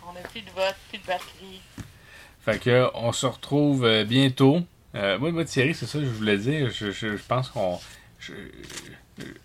On 0.07 0.13
n'a 0.13 0.19
plus 0.21 0.41
de 0.41 0.49
vote, 0.51 0.75
plus 0.89 0.99
de 0.99 1.05
batterie. 1.07 1.61
Fait 2.45 2.59
que 2.59 2.87
on 2.93 3.11
se 3.11 3.25
retrouve 3.25 3.83
euh, 3.83 4.03
bientôt. 4.03 4.61
Euh, 4.95 5.17
moi, 5.17 5.31
moi, 5.31 5.43
Thierry, 5.43 5.73
c'est 5.73 5.87
ça 5.87 5.97
que 5.97 6.05
je 6.05 6.09
voulais 6.11 6.37
dire. 6.37 6.69
Je, 6.69 6.91
je- 6.91 7.17
je 7.17 7.23
pense 7.27 7.49
qu'on. 7.49 7.79
Je, 8.19 8.33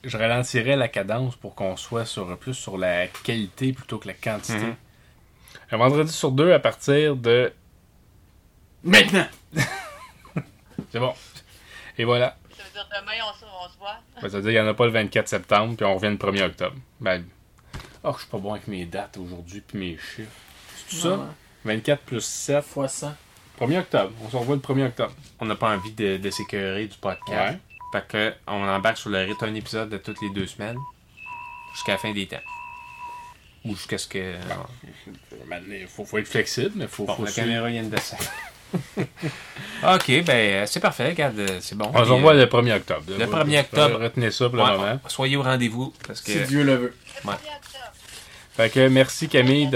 je 0.04 0.16
ralentirais 0.16 0.76
la 0.76 0.88
cadence 0.88 1.36
pour 1.36 1.54
qu'on 1.54 1.76
soit 1.76 2.04
sur 2.04 2.36
plus 2.38 2.54
sur 2.54 2.78
la 2.78 3.06
qualité 3.08 3.72
plutôt 3.72 3.98
que 3.98 4.08
la 4.08 4.14
quantité. 4.14 4.58
Mhm. 4.58 4.76
Un 5.72 5.76
vendredi 5.76 6.12
sur 6.12 6.32
deux 6.32 6.52
à 6.52 6.58
partir 6.58 7.16
de. 7.16 7.52
Maintenant! 8.82 9.26
C'est 10.90 10.98
bon. 10.98 11.14
Et 11.98 12.04
voilà. 12.04 12.36
Ça 12.56 12.62
veut 12.64 12.70
dire 12.72 12.88
demain, 13.00 13.12
on, 13.22 13.38
se- 13.38 13.44
on 13.44 13.72
se 13.72 13.78
voit? 13.78 13.96
Ben, 14.20 14.28
ça 14.28 14.36
veut 14.36 14.42
dire 14.42 14.50
qu'il 14.52 14.60
n'y 14.62 14.66
en 14.68 14.70
a 14.70 14.74
pas 14.74 14.86
le 14.86 14.92
24 14.92 15.28
septembre, 15.28 15.76
puis 15.76 15.86
on 15.86 15.94
revient 15.94 16.08
le 16.10 16.16
1er 16.16 16.42
octobre. 16.44 16.76
Ben. 17.00 17.24
Oh, 18.04 18.12
je 18.14 18.22
suis 18.22 18.28
pas 18.30 18.38
bon 18.38 18.52
avec 18.54 18.66
mes 18.68 18.84
dates 18.84 19.16
aujourd'hui, 19.18 19.60
puis 19.60 19.78
mes 19.78 19.96
chiffres. 19.96 20.30
C'est 20.76 20.96
tout 20.96 21.02
ça? 21.02 21.28
24 21.64 22.00
plus 22.02 22.20
7. 22.24 22.64
Fois 22.64 22.88
100. 22.88 23.14
1er 23.60 23.78
octobre. 23.80 24.12
On 24.24 24.28
se 24.30 24.36
revoit 24.36 24.56
le 24.56 24.60
1er 24.60 24.86
octobre. 24.88 25.12
On 25.38 25.44
n'a 25.46 25.54
pas 25.54 25.74
envie 25.76 25.92
de, 25.92 26.16
de 26.16 26.30
s'écœurer 26.30 26.86
du 26.86 26.98
podcast. 26.98 27.54
Ouais. 27.54 27.60
Fait 27.92 28.06
que 28.08 28.32
on 28.46 28.66
embarque 28.66 28.96
sur 28.98 29.10
le 29.10 29.18
rythme 29.18 29.44
un 29.44 29.54
épisode 29.54 29.88
de 29.90 29.98
toutes 29.98 30.20
les 30.22 30.30
deux 30.30 30.46
semaines. 30.46 30.78
Jusqu'à 31.74 31.92
la 31.92 31.98
fin 31.98 32.12
des 32.12 32.26
temps. 32.26 32.36
Ou 33.64 33.74
jusqu'à 33.76 33.98
ce 33.98 34.06
que. 34.08 34.34
Il 35.70 35.86
faut, 35.88 36.04
faut 36.04 36.18
être 36.18 36.26
flexible, 36.28 36.72
mais 36.74 36.86
faut, 36.86 37.04
Bon, 37.04 37.14
faut 37.14 37.24
la 37.24 37.30
suivre. 37.30 37.46
caméra 37.46 37.68
vient 37.68 37.82
de 37.84 37.88
descendre. 37.90 38.22
ok, 39.94 40.24
ben 40.24 40.66
c'est 40.66 40.80
parfait, 40.80 41.08
regarde, 41.10 41.40
c'est 41.60 41.76
bon. 41.76 41.90
On 41.94 42.04
se 42.04 42.10
revoit 42.10 42.34
le 42.34 42.46
1er 42.46 42.76
octobre. 42.76 43.02
le 43.18 43.26
1er 43.26 43.60
octobre. 43.60 44.00
Retenez 44.00 44.30
ça 44.30 44.48
pour 44.48 44.56
le 44.56 44.62
ouais, 44.64 44.70
moment. 44.78 45.00
soyez 45.08 45.36
au 45.36 45.42
rendez-vous 45.42 45.92
parce 46.06 46.20
que 46.22 46.32
Si 46.32 46.42
Dieu 46.44 46.62
le 46.64 46.74
veut. 46.76 46.94
Le 47.24 47.30
Ouais. 47.30 47.36
1er 47.36 47.56
octobre. 47.56 47.92
Fait 48.56 48.70
que 48.70 48.88
merci 48.88 49.28
Camille 49.28 49.70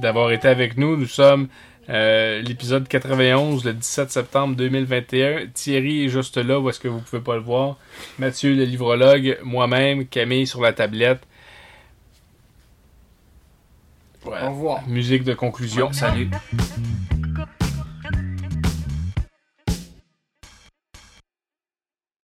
d'avoir 0.00 0.30
été 0.32 0.48
avec 0.48 0.76
nous. 0.76 0.96
Nous 0.96 1.06
sommes 1.06 1.48
euh, 1.88 2.42
l'épisode 2.42 2.88
91, 2.88 3.64
le 3.64 3.72
17 3.72 4.10
septembre 4.10 4.56
2021. 4.56 5.46
Thierry 5.54 6.04
est 6.04 6.08
juste 6.08 6.36
là, 6.36 6.58
où 6.58 6.68
est-ce 6.68 6.80
que 6.80 6.88
vous 6.88 7.00
pouvez 7.00 7.22
pas 7.22 7.34
le 7.34 7.42
voir. 7.42 7.76
Mathieu, 8.18 8.54
le 8.54 8.64
livrologue, 8.64 9.38
moi-même, 9.42 10.06
Camille 10.06 10.46
sur 10.46 10.60
la 10.60 10.72
tablette. 10.72 11.20
Au 14.24 14.30
revoir. 14.30 14.86
Musique 14.88 15.22
de 15.22 15.34
conclusion. 15.34 15.92
salut. 15.92 16.30
Salut. 16.58 17.15